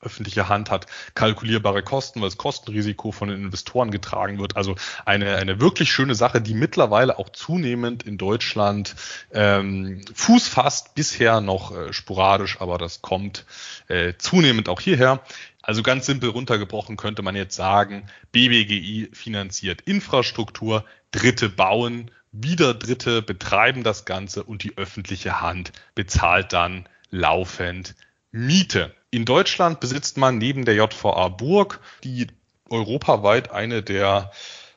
[0.00, 4.56] öffentliche Hand hat kalkulierbare Kosten, weil das Kostenrisiko von den Investoren getragen wird.
[4.56, 8.96] Also eine, eine wirklich schöne Sache, die mittlerweile auch zunehmend in Deutschland
[9.32, 13.44] ähm, Fuß fasst, bisher noch äh, sporadisch, aber das kommt
[13.88, 15.22] äh, zunehmend auch hierher.
[15.62, 23.22] Also ganz simpel runtergebrochen könnte man jetzt sagen, BBGI finanziert Infrastruktur, Dritte bauen, wieder Dritte
[23.22, 27.94] betreiben das Ganze und die öffentliche Hand bezahlt dann laufend
[28.30, 28.94] Miete.
[29.10, 32.28] In Deutschland besitzt man neben der JVA Burg, die
[32.68, 34.30] europaweit eine der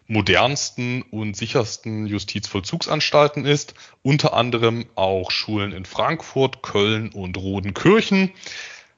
[0.07, 8.31] modernsten und sichersten Justizvollzugsanstalten ist, unter anderem auch Schulen in Frankfurt, Köln und Rodenkirchen.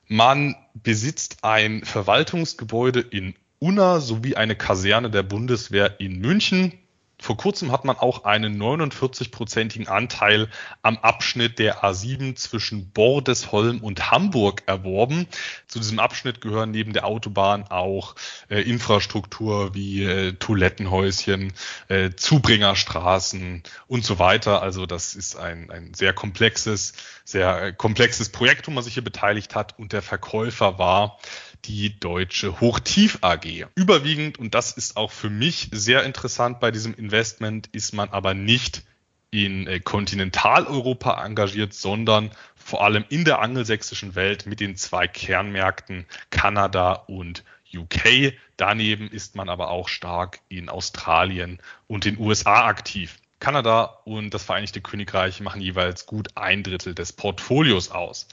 [0.07, 6.73] Man besitzt ein Verwaltungsgebäude in Unna sowie eine Kaserne der Bundeswehr in München.
[7.17, 10.49] Vor kurzem hat man auch einen 49-prozentigen Anteil
[10.81, 15.27] am Abschnitt der A7 zwischen Bordesholm und Hamburg erworben.
[15.67, 18.15] Zu diesem Abschnitt gehören neben der Autobahn auch
[18.49, 21.53] äh, Infrastruktur wie äh, Toilettenhäuschen,
[21.87, 24.61] äh, Zubringerstraßen und so weiter.
[24.61, 26.93] Also das ist ein, ein sehr komplexes,
[27.23, 31.17] sehr äh, komplexes Projekt, wo man sich hier beteiligt hat und der Verkäufer war
[31.67, 33.67] die Deutsche Hochtief AG.
[33.75, 38.33] Überwiegend, und das ist auch für mich sehr interessant bei diesem Investment, ist man aber
[38.33, 38.83] nicht
[39.31, 46.05] in äh, Kontinentaleuropa engagiert, sondern vor allem in der angelsächsischen Welt mit den zwei Kernmärkten
[46.29, 47.43] Kanada und
[47.73, 48.33] UK.
[48.57, 53.17] Daneben ist man aber auch stark in Australien und den USA aktiv.
[53.39, 58.27] Kanada und das Vereinigte Königreich machen jeweils gut ein Drittel des Portfolios aus.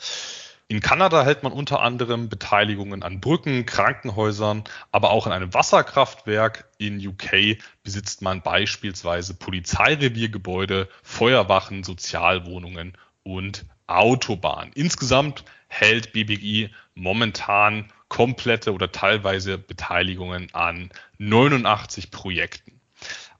[0.72, 6.66] In Kanada hält man unter anderem Beteiligungen an Brücken, Krankenhäusern, aber auch an einem Wasserkraftwerk.
[6.78, 14.72] In UK besitzt man beispielsweise Polizeireviergebäude, Feuerwachen, Sozialwohnungen und Autobahnen.
[14.72, 22.80] Insgesamt hält BBI momentan komplette oder teilweise Beteiligungen an 89 Projekten.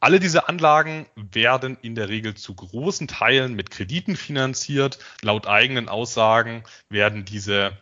[0.03, 4.99] Alle diese Anlagen werden in der Regel zu großen Teilen mit Krediten finanziert.
[5.23, 7.79] Laut eigenen Aussagen werden diese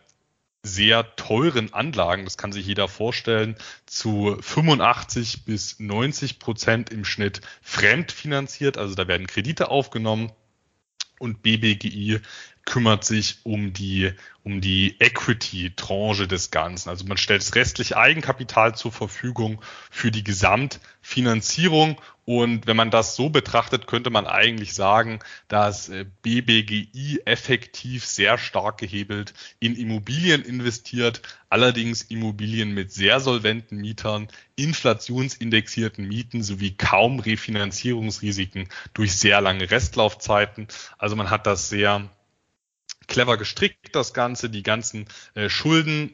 [0.61, 3.55] sehr teuren Anlagen, das kann sich jeder vorstellen,
[3.87, 8.77] zu 85 bis 90 Prozent im Schnitt fremdfinanziert.
[8.77, 10.31] Also da werden Kredite aufgenommen
[11.17, 12.19] und BBGI
[12.65, 14.11] kümmert sich um die,
[14.43, 16.89] um die Equity-Tranche des Ganzen.
[16.89, 21.97] Also man stellt das restliche Eigenkapital zur Verfügung für die Gesamtfinanzierung.
[22.23, 28.37] Und wenn man das so betrachtet, könnte man eigentlich sagen, dass äh, BBGI effektiv sehr
[28.37, 37.19] stark gehebelt in Immobilien investiert, allerdings Immobilien mit sehr solventen Mietern, inflationsindexierten Mieten sowie kaum
[37.19, 40.67] Refinanzierungsrisiken durch sehr lange Restlaufzeiten.
[40.99, 42.09] Also man hat das sehr
[43.07, 46.13] clever gestrickt, das Ganze, die ganzen äh, Schulden,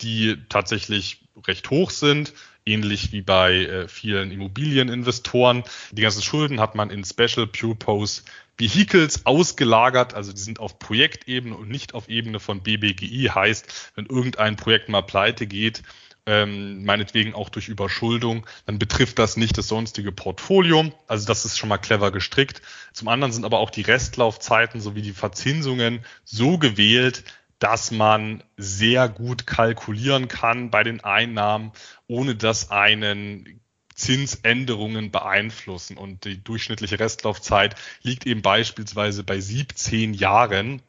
[0.00, 2.32] die tatsächlich recht hoch sind,
[2.64, 5.64] ähnlich wie bei äh, vielen Immobilieninvestoren.
[5.92, 8.22] Die ganzen Schulden hat man in Special Purpose
[8.58, 13.30] Vehicles ausgelagert, also die sind auf Projektebene und nicht auf Ebene von BBGI.
[13.34, 15.82] Heißt, wenn irgendein Projekt mal pleite geht,
[16.26, 20.92] ähm, meinetwegen auch durch Überschuldung, dann betrifft das nicht das sonstige Portfolio.
[21.06, 22.62] Also das ist schon mal clever gestrickt.
[22.92, 27.24] Zum anderen sind aber auch die Restlaufzeiten sowie die Verzinsungen so gewählt,
[27.58, 31.72] dass man sehr gut kalkulieren kann bei den Einnahmen,
[32.06, 33.60] ohne dass einen
[33.94, 35.96] Zinsänderungen beeinflussen.
[35.96, 40.82] Und die durchschnittliche Restlaufzeit liegt eben beispielsweise bei 17 Jahren.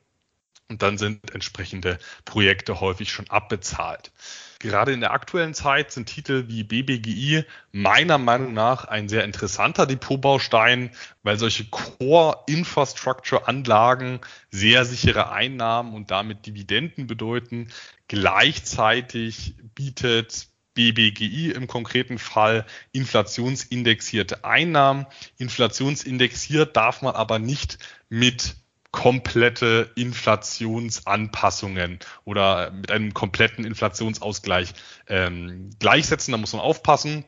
[0.67, 4.11] Und dann sind entsprechende Projekte häufig schon abbezahlt.
[4.60, 9.86] Gerade in der aktuellen Zeit sind Titel wie BBGI meiner Meinung nach ein sehr interessanter
[9.86, 10.89] Depotbaustein,
[11.22, 17.68] weil solche Core-Infrastructure-Anlagen sehr sichere Einnahmen und damit Dividenden bedeuten.
[18.08, 25.05] Gleichzeitig bietet BBGI im konkreten Fall inflationsindexierte Einnahmen.
[25.38, 27.80] Inflationsindexiert darf man aber nicht
[28.10, 28.55] mit
[28.91, 34.73] komplette Inflationsanpassungen oder mit einem kompletten Inflationsausgleich
[35.07, 36.31] ähm, gleichsetzen.
[36.31, 37.25] Da muss man aufpassen.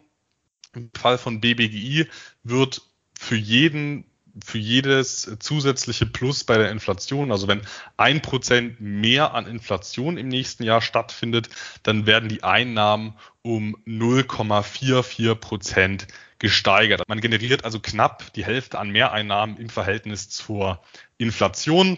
[0.73, 2.07] Im Fall von BBGI
[2.43, 2.81] wird
[3.17, 4.05] für jeden
[4.45, 7.61] für jedes zusätzliche Plus bei der Inflation, also wenn
[7.97, 11.49] ein Prozent mehr an Inflation im nächsten Jahr stattfindet,
[11.83, 16.07] dann werden die Einnahmen um 0,44 Prozent
[16.39, 17.03] gesteigert.
[17.07, 20.81] Man generiert also knapp die Hälfte an Mehreinnahmen im Verhältnis zur
[21.17, 21.97] Inflation.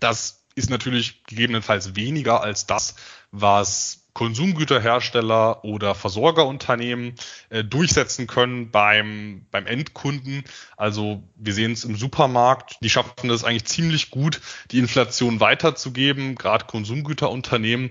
[0.00, 2.96] Das ist natürlich gegebenenfalls weniger als das,
[3.30, 7.14] was Konsumgüterhersteller oder Versorgerunternehmen
[7.48, 10.44] äh, durchsetzen können beim, beim Endkunden.
[10.76, 14.40] Also wir sehen es im Supermarkt, die schaffen das eigentlich ziemlich gut,
[14.72, 17.90] die Inflation weiterzugeben, gerade Konsumgüterunternehmen.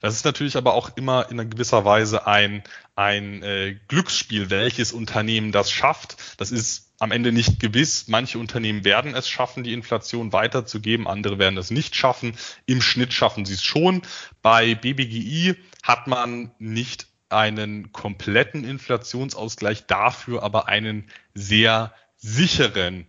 [0.00, 2.62] Das ist natürlich aber auch immer in gewisser Weise ein,
[2.94, 6.16] ein äh, Glücksspiel, welches Unternehmen das schafft.
[6.36, 8.08] Das ist am Ende nicht gewiss.
[8.08, 12.34] Manche Unternehmen werden es schaffen, die Inflation weiterzugeben, andere werden es nicht schaffen.
[12.66, 14.02] Im Schnitt schaffen sie es schon.
[14.42, 23.06] Bei BBGI hat man nicht einen kompletten Inflationsausgleich, dafür aber einen sehr sicheren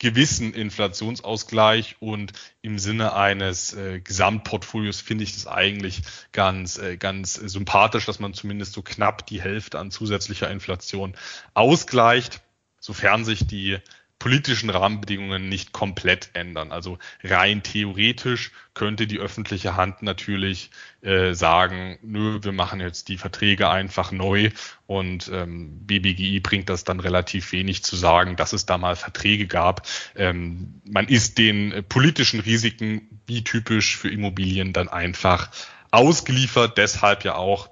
[0.00, 2.32] gewissen Inflationsausgleich und
[2.62, 8.32] im Sinne eines äh, Gesamtportfolios finde ich das eigentlich ganz, äh, ganz sympathisch, dass man
[8.34, 11.14] zumindest so knapp die Hälfte an zusätzlicher Inflation
[11.52, 12.40] ausgleicht,
[12.80, 13.78] sofern sich die
[14.20, 16.70] politischen Rahmenbedingungen nicht komplett ändern.
[16.70, 23.16] Also rein theoretisch könnte die öffentliche Hand natürlich äh, sagen, nö, wir machen jetzt die
[23.16, 24.50] Verträge einfach neu
[24.86, 29.46] und ähm, BBGI bringt das dann relativ wenig zu sagen, dass es da mal Verträge
[29.46, 29.88] gab.
[30.14, 35.50] Ähm, man ist den äh, politischen Risiken, wie typisch für Immobilien, dann einfach
[35.90, 36.76] ausgeliefert.
[36.76, 37.70] Deshalb ja auch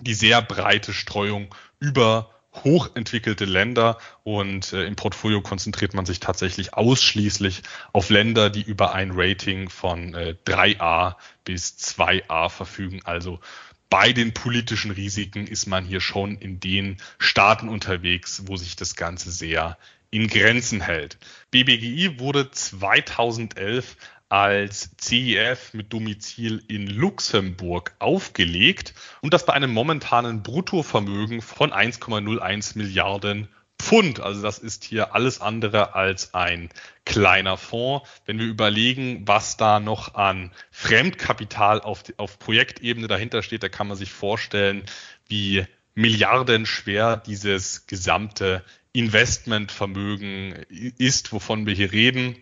[0.00, 2.30] die sehr breite Streuung über
[2.64, 8.94] hochentwickelte Länder und äh, im Portfolio konzentriert man sich tatsächlich ausschließlich auf Länder, die über
[8.94, 13.00] ein Rating von äh, 3a bis 2a verfügen.
[13.04, 13.40] Also
[13.88, 18.96] bei den politischen Risiken ist man hier schon in den Staaten unterwegs, wo sich das
[18.96, 19.78] Ganze sehr
[20.10, 21.18] in Grenzen hält.
[21.50, 23.96] BBGI wurde 2011
[24.28, 32.76] als CIF mit Domizil in Luxemburg aufgelegt und das bei einem momentanen Bruttovermögen von 1,01
[32.76, 33.48] Milliarden
[33.78, 34.20] Pfund.
[34.20, 36.70] Also das ist hier alles andere als ein
[37.04, 38.08] kleiner Fonds.
[38.24, 43.86] Wenn wir überlegen, was da noch an Fremdkapital auf, auf Projektebene dahinter steht, da kann
[43.86, 44.84] man sich vorstellen,
[45.28, 45.64] wie
[45.94, 50.52] milliardenschwer dieses gesamte Investmentvermögen
[50.98, 52.36] ist, wovon wir hier reden.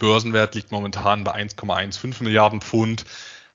[0.00, 3.04] Börsenwert liegt momentan bei 1,15 Milliarden Pfund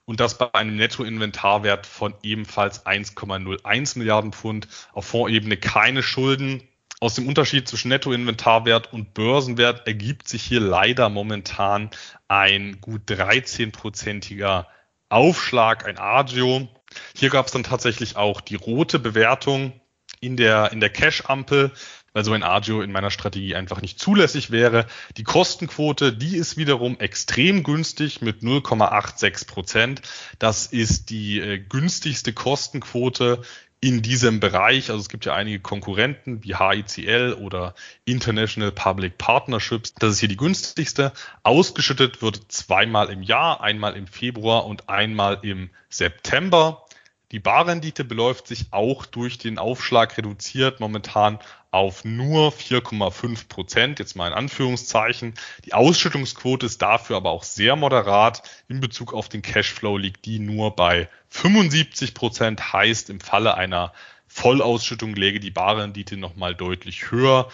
[0.06, 4.70] und das bei einem Nettoinventarwert von ebenfalls 1,01 Milliarden Pfund.
[4.93, 6.64] Auf Fondsebene keine Schulden.
[7.02, 11.89] Aus dem Unterschied zwischen Nettoinventarwert und Börsenwert ergibt sich hier leider momentan
[12.30, 14.68] ein gut 13-prozentiger
[15.10, 16.70] Aufschlag, ein Agio.
[17.16, 19.74] Hier gab es dann tatsächlich auch die rote Bewertung
[20.22, 21.72] in der, in der Cash-Ampel
[22.16, 24.88] weil so ein Agio in meiner Strategie einfach nicht zulässig wäre.
[25.18, 30.01] Die Kostenquote, die ist wiederum extrem günstig mit 0,86 Prozent.
[30.39, 33.41] Das ist die äh, günstigste Kostenquote
[33.82, 34.91] in diesem Bereich.
[34.91, 39.93] Also es gibt ja einige Konkurrenten wie HICL oder International Public Partnerships.
[39.95, 41.11] Das ist hier die günstigste.
[41.43, 46.86] Ausgeschüttet wird zweimal im Jahr, einmal im Februar und einmal im September.
[47.32, 51.39] Die Barrendite beläuft sich auch durch den Aufschlag reduziert momentan
[51.76, 55.34] auf nur 4,5 Prozent, jetzt mal in Anführungszeichen.
[55.65, 58.43] Die Ausschüttungsquote ist dafür aber auch sehr moderat.
[58.69, 63.91] In Bezug auf den Cashflow liegt die nur bei 75 Prozent, heißt im Falle einer
[64.26, 67.49] Vollausschüttung läge die Barrendite nochmal deutlich höher.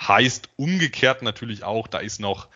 [0.00, 2.48] Heißt umgekehrt natürlich auch, da ist noch,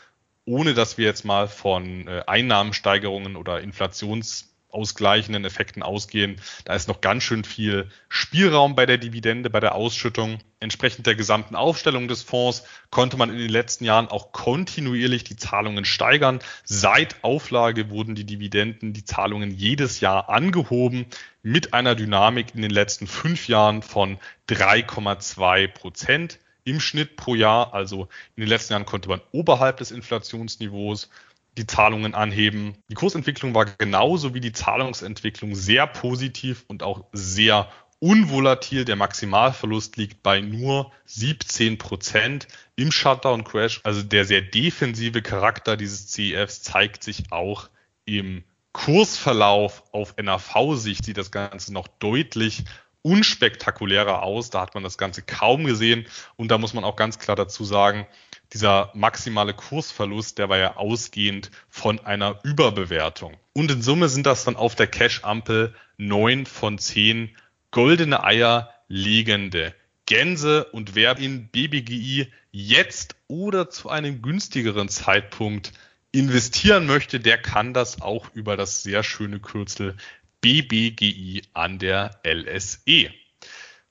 [0.46, 6.40] ohne dass wir jetzt mal von äh, Einnahmensteigerungen oder Inflations ausgleichenden Effekten ausgehen.
[6.64, 10.38] Da ist noch ganz schön viel Spielraum bei der Dividende, bei der Ausschüttung.
[10.60, 15.36] Entsprechend der gesamten Aufstellung des Fonds konnte man in den letzten Jahren auch kontinuierlich die
[15.36, 16.40] Zahlungen steigern.
[16.64, 21.06] Seit Auflage wurden die Dividenden, die Zahlungen jedes Jahr angehoben
[21.42, 24.18] mit einer Dynamik in den letzten fünf Jahren von
[24.48, 27.74] 3,2 Prozent im Schnitt pro Jahr.
[27.74, 31.10] Also in den letzten Jahren konnte man oberhalb des Inflationsniveaus
[31.56, 32.76] die Zahlungen anheben.
[32.88, 37.68] Die Kursentwicklung war genauso wie die Zahlungsentwicklung sehr positiv und auch sehr
[38.00, 38.84] unvolatil.
[38.84, 43.80] Der Maximalverlust liegt bei nur 17 Prozent im Shutdown Crash.
[43.84, 47.70] Also der sehr defensive Charakter dieses CEFs zeigt sich auch
[48.04, 52.64] im Kursverlauf auf NAV-Sicht sieht das Ganze noch deutlich
[53.02, 54.50] unspektakulärer aus.
[54.50, 56.06] Da hat man das Ganze kaum gesehen.
[56.36, 58.06] Und da muss man auch ganz klar dazu sagen,
[58.52, 63.36] dieser maximale Kursverlust, der war ja ausgehend von einer Überbewertung.
[63.52, 67.36] Und in Summe sind das dann auf der Cash-Ampel neun von zehn
[67.70, 69.74] goldene Eier liegende
[70.06, 75.72] Gänse und wer in BBGI jetzt oder zu einem günstigeren Zeitpunkt
[76.12, 79.96] investieren möchte, der kann das auch über das sehr schöne Kürzel
[80.40, 83.10] BBGI an der LSE.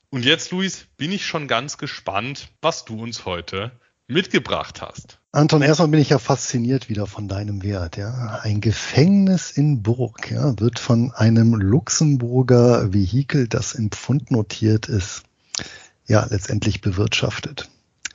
[0.09, 3.71] Und jetzt, Luis, bin ich schon ganz gespannt, was du uns heute
[4.13, 5.19] mitgebracht hast.
[5.31, 7.97] Anton, erstmal bin ich ja fasziniert wieder von deinem Wert.
[7.97, 8.39] Ja.
[8.43, 15.23] Ein Gefängnis in Burg ja, wird von einem Luxemburger Vehikel, das in Pfund notiert ist,
[16.05, 17.69] ja letztendlich bewirtschaftet.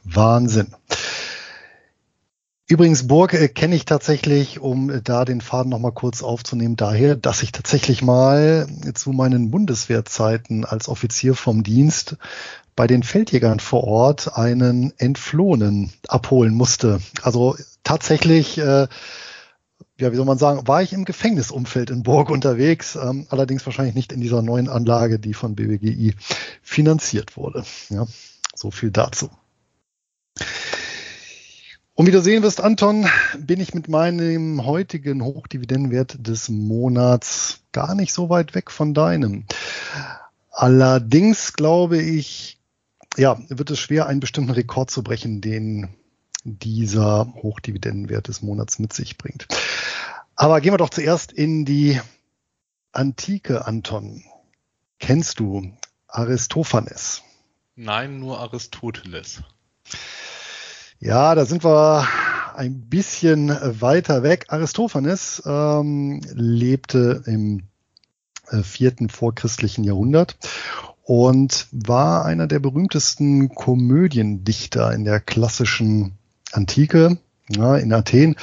[0.05, 0.69] Wahnsinn.
[2.71, 7.17] Übrigens, Burg äh, kenne ich tatsächlich, um äh, da den Faden nochmal kurz aufzunehmen, daher,
[7.17, 12.17] dass ich tatsächlich mal zu meinen Bundeswehrzeiten als Offizier vom Dienst
[12.77, 17.01] bei den Feldjägern vor Ort einen Entflohenen abholen musste.
[17.23, 18.87] Also tatsächlich, äh,
[19.99, 23.95] ja, wie soll man sagen, war ich im Gefängnisumfeld in Burg unterwegs, ähm, allerdings wahrscheinlich
[23.95, 26.15] nicht in dieser neuen Anlage, die von BBGI
[26.63, 27.65] finanziert wurde.
[27.89, 28.07] Ja,
[28.55, 29.31] so viel dazu.
[31.99, 33.09] Und wie du sehen wirst, Anton,
[33.41, 39.47] bin ich mit meinem heutigen Hochdividendenwert des Monats gar nicht so weit weg von deinem.
[40.53, 42.61] Allerdings glaube ich,
[43.17, 45.89] ja, wird es schwer, einen bestimmten Rekord zu brechen, den
[46.45, 49.49] dieser Hochdividendenwert des Monats mit sich bringt.
[50.37, 52.01] Aber gehen wir doch zuerst in die
[52.93, 54.23] Antike, Anton.
[55.01, 55.73] Kennst du
[56.07, 57.25] Aristophanes?
[57.75, 59.43] Nein, nur Aristoteles.
[61.01, 62.09] Ja, da sind wir
[62.57, 64.47] ein bisschen weiter weg.
[64.49, 67.63] Aristophanes ähm, lebte im
[68.51, 70.37] äh, vierten vorchristlichen Jahrhundert
[71.05, 76.19] und war einer der berühmtesten Komödiendichter in der klassischen
[76.53, 77.19] Antike
[77.49, 78.37] ja, in Athen.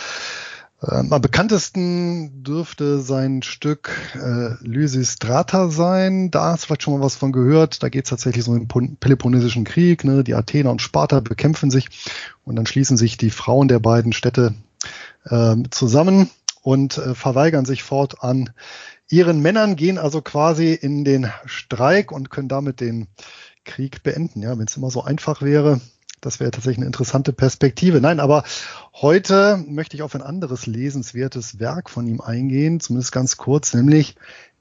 [0.92, 6.32] Ähm, am bekanntesten dürfte sein Stück äh, Lysistrata sein.
[6.32, 7.82] Da hast du vielleicht schon mal was von gehört.
[7.82, 10.04] Da geht es tatsächlich so um den Peloponnesischen Krieg.
[10.04, 10.24] Ne?
[10.24, 11.90] Die Athener und Sparta bekämpfen sich
[12.44, 14.54] und dann schließen sich die Frauen der beiden Städte
[15.26, 16.30] äh, zusammen
[16.62, 18.52] und äh, verweigern sich fortan
[19.10, 23.08] ihren Männern, gehen also quasi in den Streik und können damit den
[23.64, 24.42] Krieg beenden.
[24.42, 25.80] Ja, wenn es immer so einfach wäre,
[26.26, 28.02] das wäre tatsächlich eine interessante Perspektive.
[28.02, 28.44] Nein, aber
[28.94, 34.16] heute möchte ich auf ein anderes lesenswertes Werk von ihm eingehen, zumindest ganz kurz, nämlich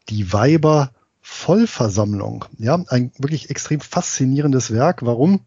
[0.09, 0.91] die Weiber
[1.23, 2.45] Vollversammlung.
[2.59, 5.07] Ja, ein wirklich extrem faszinierendes Werk.
[5.07, 5.41] Warum?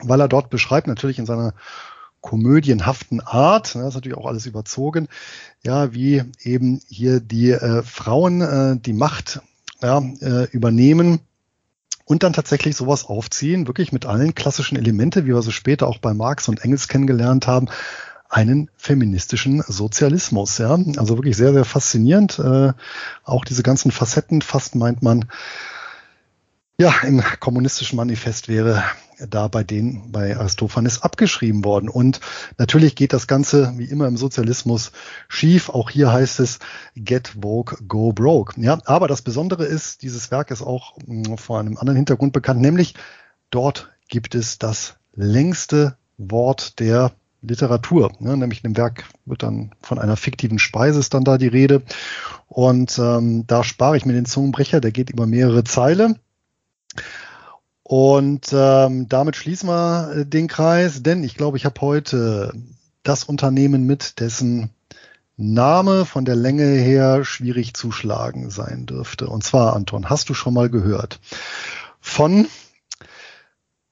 [0.00, 1.54] Weil er dort beschreibt, natürlich in seiner
[2.20, 5.06] komödienhaften Art, das ist natürlich auch alles überzogen,
[5.62, 9.40] ja, wie eben hier die äh, Frauen äh, die Macht
[9.80, 11.20] ja, äh, übernehmen
[12.06, 15.98] und dann tatsächlich sowas aufziehen, wirklich mit allen klassischen Elemente, wie wir so später auch
[15.98, 17.68] bei Marx und Engels kennengelernt haben,
[18.28, 20.58] einen feministischen Sozialismus.
[20.58, 22.38] Ja, also wirklich sehr, sehr faszinierend.
[22.38, 22.72] Äh,
[23.24, 25.26] auch diese ganzen Facetten, fast meint man,
[26.78, 28.84] ja, im kommunistischen Manifest wäre
[29.18, 31.88] da bei denen, bei Aristophanes abgeschrieben worden.
[31.88, 32.20] Und
[32.58, 34.92] natürlich geht das Ganze, wie immer im Sozialismus,
[35.28, 35.68] schief.
[35.68, 36.58] Auch hier heißt es
[36.94, 38.60] Get Woke, Go Broke.
[38.60, 42.60] Ja, aber das Besondere ist, dieses Werk ist auch hm, vor einem anderen Hintergrund bekannt,
[42.60, 42.94] nämlich
[43.50, 47.12] dort gibt es das längste Wort der
[47.42, 48.12] Literatur.
[48.18, 48.36] Ne?
[48.36, 51.82] Nämlich in dem Werk wird dann von einer fiktiven Speise ist dann da die Rede.
[52.48, 56.16] Und ähm, da spare ich mir den Zungenbrecher, der geht über mehrere Zeile.
[57.88, 62.52] Und ähm, damit schließen wir äh, den Kreis, denn ich glaube, ich habe heute
[63.04, 64.70] das Unternehmen mit, dessen
[65.36, 69.28] Name von der Länge her schwierig zu schlagen sein dürfte.
[69.28, 71.20] Und zwar, Anton, hast du schon mal gehört
[72.00, 72.48] von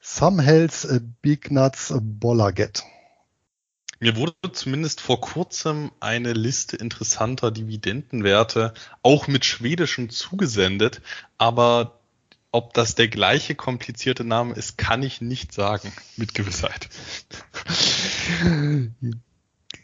[0.00, 0.88] Samhels
[1.22, 2.82] Bignaz Bollaget?
[4.00, 11.00] Mir wurde zumindest vor kurzem eine Liste interessanter Dividendenwerte auch mit schwedischen zugesendet,
[11.38, 12.00] aber
[12.54, 16.88] ob das der gleiche komplizierte Name ist, kann ich nicht sagen mit Gewissheit.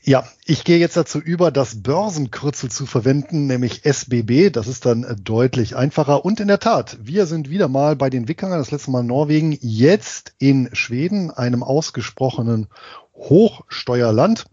[0.02, 4.50] Ja, ich gehe jetzt dazu über, das Börsenkürzel zu verwenden, nämlich SBB.
[4.50, 6.24] Das ist dann deutlich einfacher.
[6.24, 9.08] Und in der Tat, wir sind wieder mal bei den Wickingern, das letzte Mal in
[9.08, 12.68] Norwegen, jetzt in Schweden, einem ausgesprochenen
[13.14, 14.46] Hochsteuerland.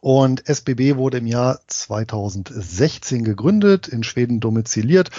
[0.00, 5.10] Und SBB wurde im Jahr 2016 gegründet, in Schweden domiziliert,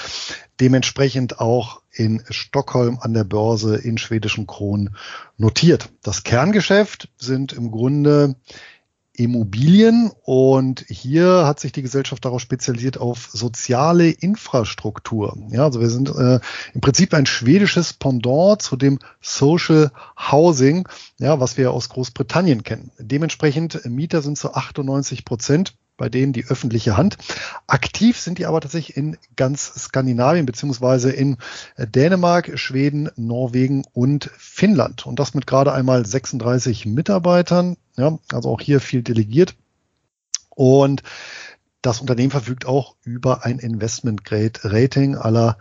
[0.60, 4.96] dementsprechend auch in Stockholm an der Börse in schwedischen Kronen
[5.38, 5.90] notiert.
[6.04, 8.36] Das Kerngeschäft sind im Grunde
[9.18, 15.38] Immobilien und hier hat sich die Gesellschaft darauf spezialisiert auf soziale Infrastruktur.
[15.50, 16.40] Ja, also wir sind äh,
[16.74, 19.92] im Prinzip ein schwedisches Pendant zu dem Social
[20.32, 20.88] Housing,
[21.18, 22.92] ja, was wir aus Großbritannien kennen.
[23.00, 27.18] Dementsprechend Mieter sind zu 98 Prozent bei denen die öffentliche Hand.
[27.66, 31.38] Aktiv sind die aber tatsächlich in ganz Skandinavien beziehungsweise in
[31.76, 35.06] äh, Dänemark, Schweden, Norwegen und Finnland.
[35.06, 37.78] Und das mit gerade einmal 36 Mitarbeitern.
[37.98, 39.56] Ja, also auch hier viel delegiert.
[40.50, 41.04] Und
[41.82, 45.58] das Unternehmen verfügt auch über ein Investment Grade Rating aller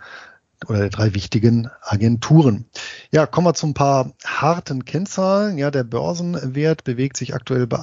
[0.66, 2.64] oder der drei wichtigen Agenturen.
[3.10, 5.58] Ja, kommen wir zu ein paar harten Kennzahlen.
[5.58, 7.78] Ja, der Börsenwert bewegt sich aktuell bei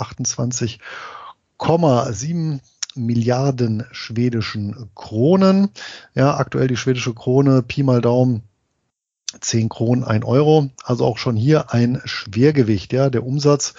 [1.60, 2.60] 28,7
[2.96, 5.70] Milliarden schwedischen Kronen.
[6.14, 8.44] Ja, aktuell die schwedische Krone, Pi mal Daumen,
[9.40, 10.70] 10 Kronen, 1 Euro.
[10.84, 12.94] Also auch schon hier ein Schwergewicht.
[12.94, 13.74] Ja, der Umsatz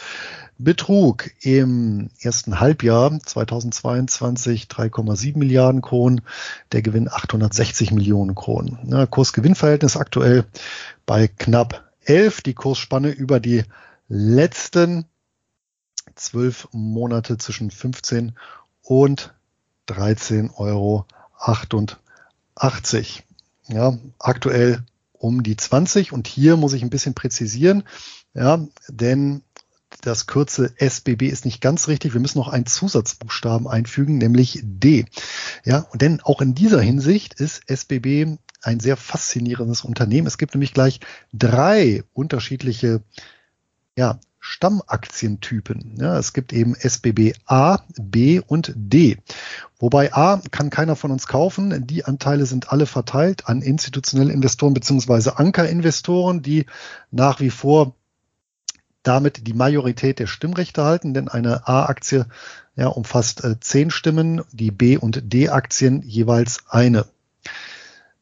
[0.58, 6.22] betrug im ersten Halbjahr 2022 3,7 Milliarden Kronen,
[6.72, 8.78] der Gewinn 860 Millionen Kronen.
[8.86, 10.44] Ja, Kurs-Gewinn-Verhältnis aktuell
[11.06, 12.42] bei knapp 11.
[12.42, 13.64] Die Kursspanne über die
[14.08, 15.06] letzten
[16.24, 18.32] zwölf Monate zwischen 15
[18.82, 19.34] und
[19.88, 21.06] 13,88 Euro.
[23.68, 24.82] Ja, aktuell
[25.12, 27.84] um die 20 und hier muss ich ein bisschen präzisieren,
[28.34, 29.42] ja, denn
[30.02, 32.12] das Kürzel SBB ist nicht ganz richtig.
[32.12, 35.06] Wir müssen noch einen Zusatzbuchstaben einfügen, nämlich D.
[35.64, 40.26] Ja, denn auch in dieser Hinsicht ist SBB ein sehr faszinierendes Unternehmen.
[40.26, 41.00] Es gibt nämlich gleich
[41.32, 43.02] drei unterschiedliche
[43.96, 45.96] ja, Stammaktientypen.
[45.98, 49.16] Ja, es gibt eben SBB A, B und D.
[49.78, 51.86] Wobei A kann keiner von uns kaufen.
[51.86, 56.66] Die Anteile sind alle verteilt an institutionelle Investoren beziehungsweise Ankerinvestoren, die
[57.10, 57.94] nach wie vor
[59.02, 62.26] damit die Majorität der Stimmrechte halten, denn eine A-Aktie
[62.76, 67.06] ja, umfasst äh, zehn Stimmen, die B- und D-Aktien jeweils eine.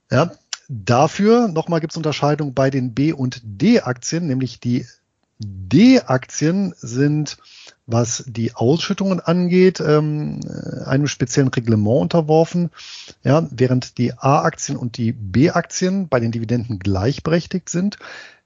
[0.08, 0.30] Ja,
[0.68, 4.86] dafür nochmal gibt es Unterscheidung bei den B- und D-Aktien, nämlich die
[5.44, 7.38] D-Aktien sind,
[7.86, 10.40] was die Ausschüttungen angeht, ähm,
[10.84, 12.70] einem speziellen Reglement unterworfen,
[13.22, 17.98] ja, während die A-Aktien und die B-Aktien bei den Dividenden gleichberechtigt sind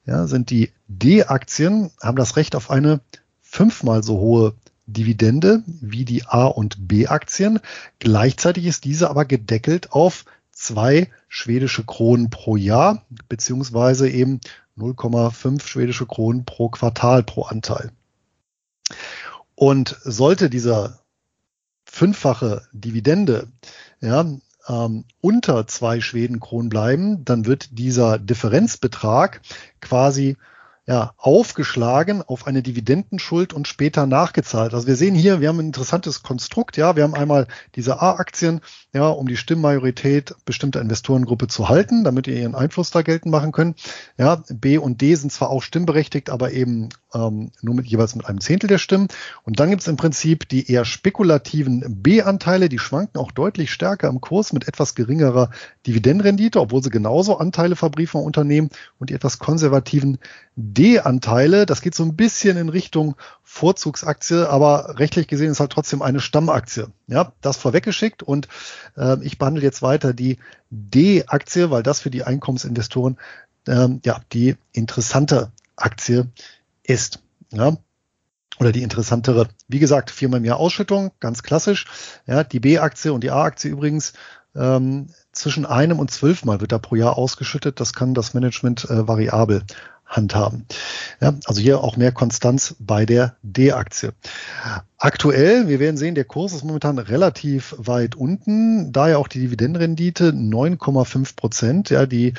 [0.06, 3.00] ja, sind die D-Aktien, haben das Recht auf eine
[3.42, 4.54] fünfmal so hohe
[4.86, 7.58] Dividende wie die A- und B-Aktien.
[7.98, 14.40] Gleichzeitig ist diese aber gedeckelt auf zwei schwedische Kronen pro Jahr, beziehungsweise eben
[14.78, 17.92] 0,5 schwedische Kronen pro Quartal pro Anteil.
[19.54, 21.00] Und sollte dieser
[21.84, 23.48] fünffache Dividende
[24.00, 24.24] ja,
[24.68, 29.40] ähm, unter zwei Schwedenkronen bleiben, dann wird dieser Differenzbetrag
[29.80, 30.36] quasi
[30.88, 34.72] ja, aufgeschlagen auf eine Dividendenschuld und später nachgezahlt.
[34.72, 36.76] Also wir sehen hier, wir haben ein interessantes Konstrukt.
[36.76, 38.60] Ja, wir haben einmal diese A-Aktien,
[38.92, 43.50] ja, um die Stimmmajorität bestimmter Investorengruppe zu halten, damit ihr ihren Einfluss da geltend machen
[43.50, 43.80] könnt.
[44.16, 48.26] Ja, B und D sind zwar auch stimmberechtigt, aber eben ähm, nur mit jeweils mit
[48.26, 49.08] einem Zehntel der Stimmen.
[49.42, 54.08] Und dann gibt es im Prinzip die eher spekulativen B-Anteile, die schwanken auch deutlich stärker
[54.08, 55.50] im Kurs mit etwas geringerer
[55.86, 60.18] Dividendenrendite, obwohl sie genauso Anteile verbriefen Unternehmen und die etwas konservativen
[60.76, 61.66] D-Anteile.
[61.66, 66.20] Das geht so ein bisschen in Richtung Vorzugsaktie, aber rechtlich gesehen ist halt trotzdem eine
[66.20, 66.88] Stammaktie.
[67.06, 68.48] Ja, das vorweggeschickt und
[68.96, 70.38] äh, ich behandle jetzt weiter die
[70.70, 73.18] D-Aktie, weil das für die Einkommensinvestoren
[73.66, 76.28] ähm, ja die interessante Aktie
[76.82, 77.20] ist.
[77.52, 77.76] Ja,
[78.58, 79.48] oder die interessantere.
[79.68, 81.86] Wie gesagt, viermal mehr Ausschüttung, ganz klassisch.
[82.26, 84.14] Ja, die B-Aktie und die A-Aktie übrigens
[84.54, 87.80] ähm, zwischen einem und zwölfmal wird da pro Jahr ausgeschüttet.
[87.80, 89.62] Das kann das Management äh, variabel
[90.06, 90.66] handhaben.
[91.20, 94.12] Ja, also hier auch mehr Konstanz bei der D-Aktie.
[94.98, 100.30] Aktuell, wir werden sehen, der Kurs ist momentan relativ weit unten, daher auch die Dividendenrendite
[100.30, 101.90] 9,5 Prozent.
[101.90, 102.34] Ja, die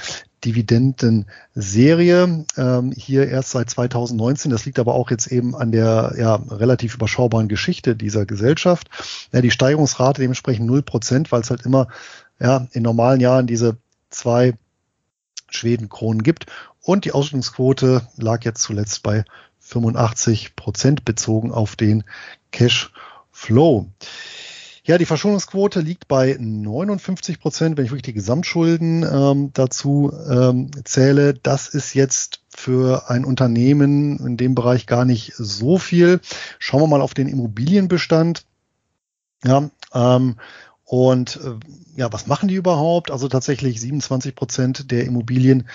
[0.45, 4.51] Dividendenserie ähm, hier erst seit 2019.
[4.51, 8.89] Das liegt aber auch jetzt eben an der ja, relativ überschaubaren Geschichte dieser Gesellschaft.
[9.33, 11.87] Ja, die Steigerungsrate dementsprechend 0 Prozent, weil es halt immer
[12.39, 13.77] ja, in normalen Jahren diese
[14.09, 14.53] zwei
[15.49, 16.45] Schwedenkronen gibt.
[16.87, 19.25] Und die Ausschüttungsquote lag jetzt zuletzt bei
[19.59, 22.05] 85 Prozent bezogen auf den
[22.51, 22.93] Cash
[23.29, 23.87] Flow.
[24.85, 30.71] Ja, die Verschuldungsquote liegt bei 59 Prozent, wenn ich wirklich die Gesamtschulden ähm, dazu ähm,
[30.85, 31.33] zähle.
[31.33, 36.21] Das ist jetzt für ein Unternehmen in dem Bereich gar nicht so viel.
[36.57, 38.45] Schauen wir mal auf den Immobilienbestand.
[39.43, 40.37] Ja, ähm,
[40.85, 43.11] und äh, ja, was machen die überhaupt?
[43.11, 45.67] Also tatsächlich 27 Prozent der Immobilien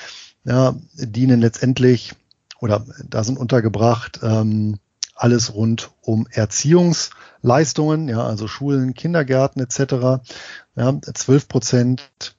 [0.45, 2.15] ja, dienen letztendlich
[2.61, 4.79] oder da sind untergebracht ähm,
[5.15, 10.25] alles rund um Erziehungsleistungen, ja, also Schulen, Kindergärten etc.
[10.75, 12.37] Ja, 12 Prozent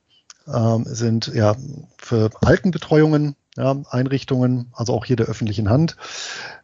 [0.48, 1.56] ähm, sind ja
[1.98, 5.96] für Altenbetreuungen, ja, Einrichtungen, also auch hier der öffentlichen Hand.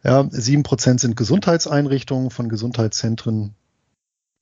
[0.03, 3.55] Ja, 7 Prozent sind Gesundheitseinrichtungen von Gesundheitszentren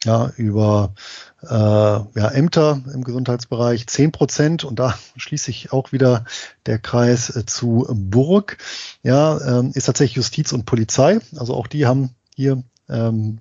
[0.04, 0.94] ja, über
[1.42, 6.26] äh, ja, Ämter im Gesundheitsbereich, zehn Prozent und da schließt sich auch wieder
[6.66, 8.58] der Kreis äh, zu Burg,
[9.04, 13.40] ja, ähm, ist tatsächlich Justiz und Polizei, also auch die haben hier ähm,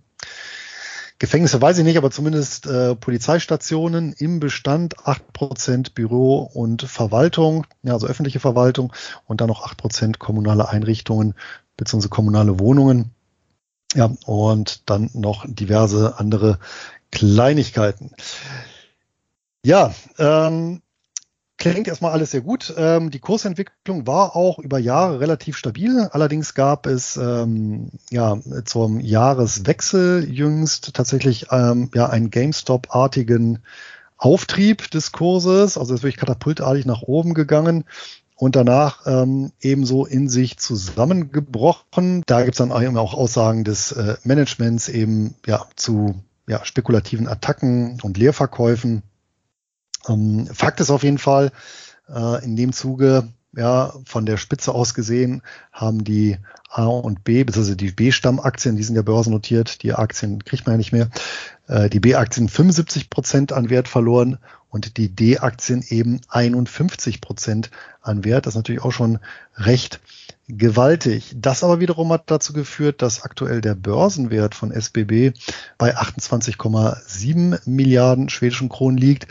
[1.18, 7.66] Gefängnisse weiß ich nicht, aber zumindest äh, Polizeistationen im Bestand, acht Prozent Büro und Verwaltung,
[7.82, 8.92] ja, also öffentliche Verwaltung
[9.24, 11.34] und dann noch acht Prozent kommunale Einrichtungen
[11.78, 12.08] bzw.
[12.08, 13.12] kommunale Wohnungen.
[13.96, 16.58] Ja, und dann noch diverse andere
[17.10, 18.10] Kleinigkeiten.
[19.64, 20.82] Ja, ähm,
[21.56, 22.74] klingt erstmal alles sehr gut.
[22.76, 26.08] Ähm, die Kursentwicklung war auch über Jahre relativ stabil.
[26.12, 33.60] Allerdings gab es ähm, ja zum Jahreswechsel jüngst tatsächlich ähm, ja einen GameStop-artigen
[34.18, 35.78] Auftrieb des Kurses.
[35.78, 37.84] Also es ist wirklich katapultartig nach oben gegangen
[38.36, 42.22] und danach ähm, ebenso in sich zusammengebrochen.
[42.26, 47.98] Da gibt es dann auch Aussagen des äh, Managements eben ja zu ja, spekulativen Attacken
[48.02, 49.02] und Leerverkäufen.
[50.06, 51.50] Ähm, Fakt ist auf jeden Fall,
[52.08, 55.42] äh, in dem Zuge, ja, von der Spitze aus gesehen,
[55.72, 56.36] haben die
[56.68, 60.78] A und B, beziehungsweise die B-Stammaktien, die sind ja börsennotiert, die Aktien kriegt man ja
[60.78, 61.08] nicht mehr,
[61.68, 64.38] die B-Aktien 75 Prozent an Wert verloren
[64.70, 67.70] und die D-Aktien eben 51 Prozent
[68.02, 68.46] an Wert.
[68.46, 69.18] Das ist natürlich auch schon
[69.56, 70.00] recht
[70.48, 71.34] gewaltig.
[71.34, 75.32] Das aber wiederum hat dazu geführt, dass aktuell der Börsenwert von SBB
[75.78, 79.26] bei 28,7 Milliarden schwedischen Kronen liegt.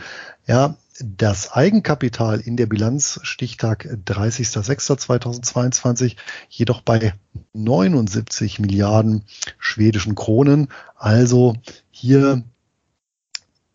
[0.48, 6.16] Ja, das Eigenkapital in der Bilanz Stichtag 30.06.2022
[6.50, 7.14] jedoch bei
[7.54, 9.24] 79 Milliarden
[9.58, 10.68] schwedischen Kronen.
[10.96, 11.56] Also
[11.92, 12.44] hier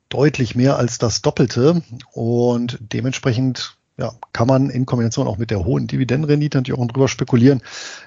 [0.08, 1.82] deutlich mehr als das Doppelte
[2.12, 7.08] und dementsprechend ja, kann man in Kombination auch mit der hohen Dividendenrendite natürlich auch drüber
[7.08, 7.60] spekulieren,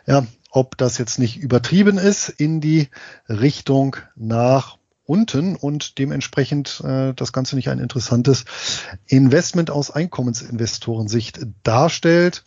[0.07, 2.87] ja, ob das jetzt nicht übertrieben ist in die
[3.29, 8.45] Richtung nach unten und dementsprechend äh, das Ganze nicht ein interessantes
[9.07, 12.43] Investment aus Einkommensinvestorensicht darstellt.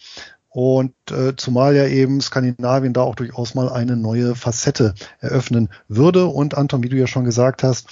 [0.48, 6.26] Und äh, zumal ja eben Skandinavien da auch durchaus mal eine neue Facette eröffnen würde.
[6.28, 7.88] Und Anton, wie du ja schon gesagt hast,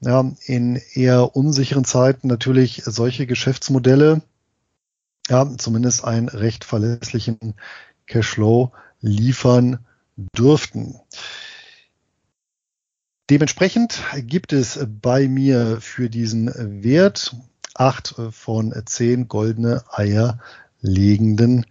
[0.00, 4.22] ja, in eher unsicheren Zeiten natürlich solche Geschäftsmodelle,
[5.28, 7.54] ja, zumindest einen recht verlässlichen
[8.08, 9.78] Cashflow liefern
[10.36, 10.96] dürften.
[13.30, 17.36] Dementsprechend gibt es bei mir für diesen Wert
[17.74, 20.38] acht von zehn goldene Eier
[20.80, 21.66] legenden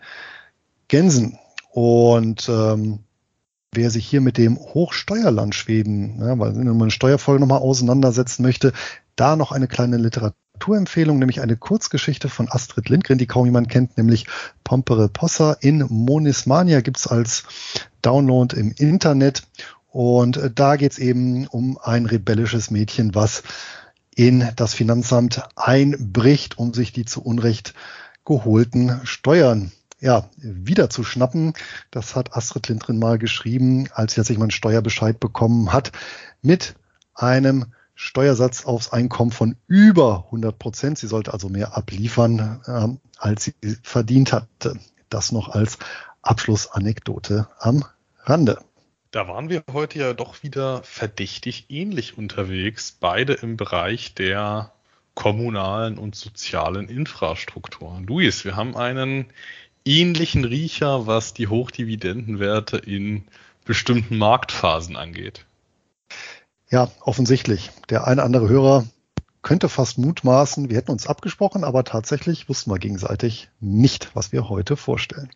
[0.87, 1.39] Gänsen.
[1.71, 2.99] Und ähm,
[3.71, 8.73] wer sich hier mit dem Hochsteuerland Schweden, ja, weil man eine Steuerfolge nochmal auseinandersetzen möchte,
[9.15, 13.97] da noch eine kleine Literaturempfehlung, nämlich eine Kurzgeschichte von Astrid Lindgren, die kaum jemand kennt,
[13.97, 14.27] nämlich
[14.63, 17.43] Pompere Possa in Monismania gibt's als
[18.01, 19.43] Download im Internet.
[19.97, 23.41] Und äh, da geht's eben um ein rebellisches Mädchen, was
[24.13, 27.73] in das Finanzamt einbricht, um sich die zu Unrecht
[28.23, 31.53] geholten Steuern ja, wieder zu schnappen.
[31.89, 35.91] Das hat Astrid Lindgren mal geschrieben, als sie sich mal einen Steuerbescheid bekommen hat,
[36.43, 36.75] mit
[37.15, 40.99] einem Steuersatz aufs Einkommen von über 100 Prozent.
[40.99, 42.87] Sie sollte also mehr abliefern, äh,
[43.17, 44.79] als sie verdient hatte.
[45.09, 45.79] Das noch als
[46.21, 47.83] Abschlussanekdote am
[48.25, 48.59] Rande.
[49.11, 54.73] Da waren wir heute ja doch wieder verdächtig ähnlich unterwegs, beide im Bereich der
[55.13, 58.01] kommunalen und sozialen Infrastruktur.
[58.05, 59.27] Luis, wir haben einen
[59.85, 63.23] ähnlichen Riecher, was die Hochdividendenwerte in
[63.65, 65.45] bestimmten Marktphasen angeht.
[66.69, 67.71] Ja, offensichtlich.
[67.89, 68.85] Der eine andere Hörer
[69.41, 74.49] könnte fast mutmaßen, wir hätten uns abgesprochen, aber tatsächlich wussten wir gegenseitig nicht, was wir
[74.49, 75.29] heute vorstellen.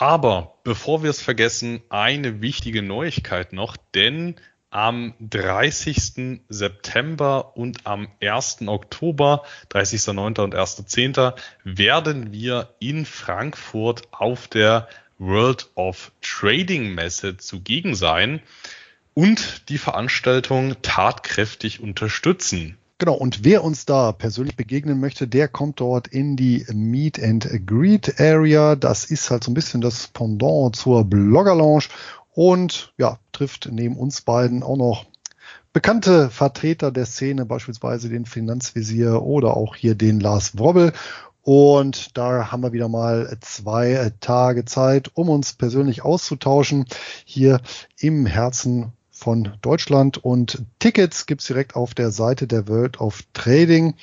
[0.00, 4.36] Aber bevor wir es vergessen, eine wichtige Neuigkeit noch, denn
[4.70, 6.40] am 30.
[6.48, 8.62] September und am 1.
[8.66, 10.40] Oktober, 30.09.
[10.40, 11.34] und 1.10.
[11.64, 18.40] werden wir in Frankfurt auf der World of Trading Messe zugegen sein
[19.12, 22.78] und die Veranstaltung tatkräftig unterstützen.
[23.00, 27.66] Genau, und wer uns da persönlich begegnen möchte, der kommt dort in die Meet and
[27.66, 28.76] Greet Area.
[28.76, 31.84] Das ist halt so ein bisschen das Pendant zur Blogger Lounge
[32.34, 35.06] und ja, trifft neben uns beiden auch noch
[35.72, 40.92] bekannte Vertreter der Szene, beispielsweise den Finanzvisier oder auch hier den Lars Wobbel.
[41.40, 46.84] Und da haben wir wieder mal zwei Tage Zeit, um uns persönlich auszutauschen,
[47.24, 47.62] hier
[47.96, 53.94] im Herzen von Deutschland und Tickets gibt's direkt auf der Seite der World of Trading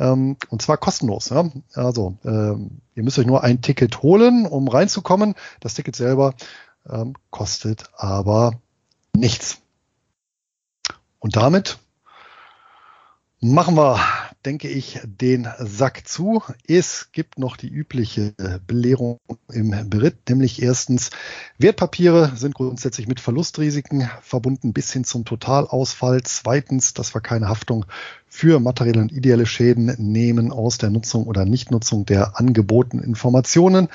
[0.00, 1.28] ähm, und zwar kostenlos.
[1.28, 1.48] Ja?
[1.74, 5.36] Also ähm, ihr müsst euch nur ein Ticket holen, um reinzukommen.
[5.60, 6.34] Das Ticket selber
[6.90, 8.60] ähm, kostet aber
[9.14, 9.58] nichts.
[11.20, 11.78] Und damit
[13.40, 14.00] machen wir
[14.48, 16.42] denke ich, den Sack zu.
[16.66, 18.32] Es gibt noch die übliche
[18.66, 19.18] Belehrung
[19.52, 21.10] im Beritt, nämlich erstens,
[21.58, 26.22] Wertpapiere sind grundsätzlich mit Verlustrisiken verbunden bis hin zum Totalausfall.
[26.22, 27.84] Zweitens, dass wir keine Haftung
[28.26, 33.88] für materielle und ideelle Schäden nehmen aus der Nutzung oder Nichtnutzung der angebotenen Informationen.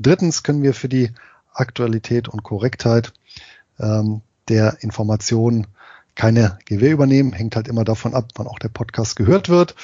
[0.00, 1.12] Drittens können wir für die
[1.54, 3.12] Aktualität und Korrektheit
[3.78, 5.68] ähm, der Informationen
[6.14, 7.32] keine Gewähr übernehmen.
[7.32, 9.74] Hängt halt immer davon ab, wann auch der Podcast gehört wird.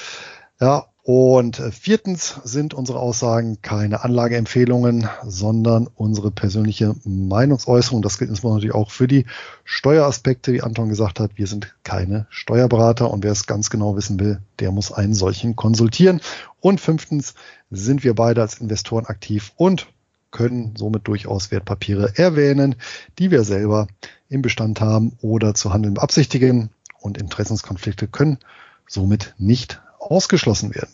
[0.59, 8.03] Ja, und äh, viertens sind unsere Aussagen keine Anlageempfehlungen, sondern unsere persönliche Meinungsäußerung.
[8.03, 9.25] Das gilt insbesondere natürlich auch für die
[9.63, 11.31] Steueraspekte, wie Anton gesagt hat.
[11.33, 15.55] Wir sind keine Steuerberater und wer es ganz genau wissen will, der muss einen solchen
[15.55, 16.21] konsultieren.
[16.59, 17.33] Und fünftens
[17.71, 19.87] sind wir beide als Investoren aktiv und
[20.29, 22.75] können somit durchaus Wertpapiere erwähnen,
[23.17, 23.87] die wir selber
[24.29, 26.69] im Bestand haben oder zu handeln beabsichtigen
[26.99, 28.39] und Interessenskonflikte können
[28.87, 30.91] somit nicht ausgeschlossen werden.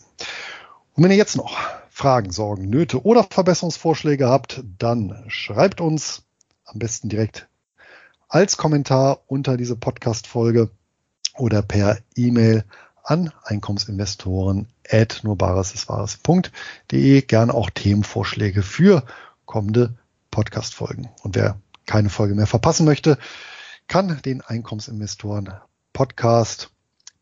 [0.94, 1.56] Und wenn ihr jetzt noch
[1.90, 6.22] Fragen, Sorgen, Nöte oder Verbesserungsvorschläge habt, dann schreibt uns
[6.64, 7.48] am besten direkt
[8.28, 10.70] als Kommentar unter diese Podcast-Folge
[11.36, 12.64] oder per E-Mail
[13.04, 17.22] an Einkommensinvestoren at nurbaresiswahres.de.
[17.22, 19.04] Gerne auch Themenvorschläge für
[19.44, 19.94] kommende
[20.30, 21.08] Podcast-Folgen.
[21.22, 23.18] Und wer keine Folge mehr verpassen möchte,
[23.88, 25.52] kann den Einkommensinvestoren
[25.92, 26.70] Podcast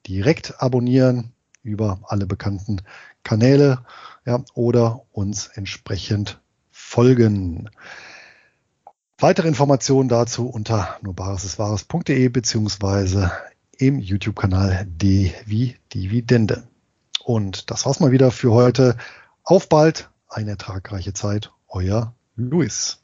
[0.06, 1.32] direkt abonnieren
[1.62, 2.82] über alle bekannten
[3.22, 3.84] Kanäle
[4.26, 7.70] ja, oder uns entsprechend folgen.
[9.18, 13.32] Weitere Informationen dazu unter nurbaresiswahres.de beziehungsweise
[13.78, 16.64] im YouTube-Kanal D wie Dividende.
[17.22, 18.96] Und das war's mal wieder für heute.
[19.42, 21.52] Auf bald, eine ertragreiche Zeit.
[21.68, 23.03] Euer Luis.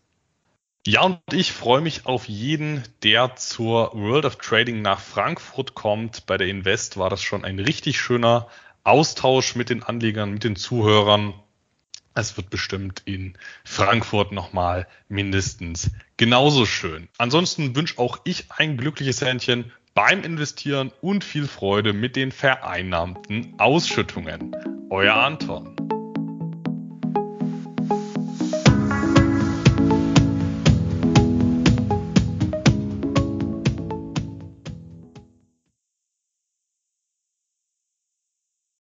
[0.87, 6.25] Ja, und ich freue mich auf jeden, der zur World of Trading nach Frankfurt kommt.
[6.25, 8.49] Bei der Invest war das schon ein richtig schöner
[8.83, 11.35] Austausch mit den Anlegern, mit den Zuhörern.
[12.15, 17.09] Es wird bestimmt in Frankfurt nochmal mindestens genauso schön.
[17.19, 23.55] Ansonsten wünsche auch ich ein glückliches Händchen beim Investieren und viel Freude mit den vereinnahmten
[23.59, 24.57] Ausschüttungen.
[24.89, 25.90] Euer Anton.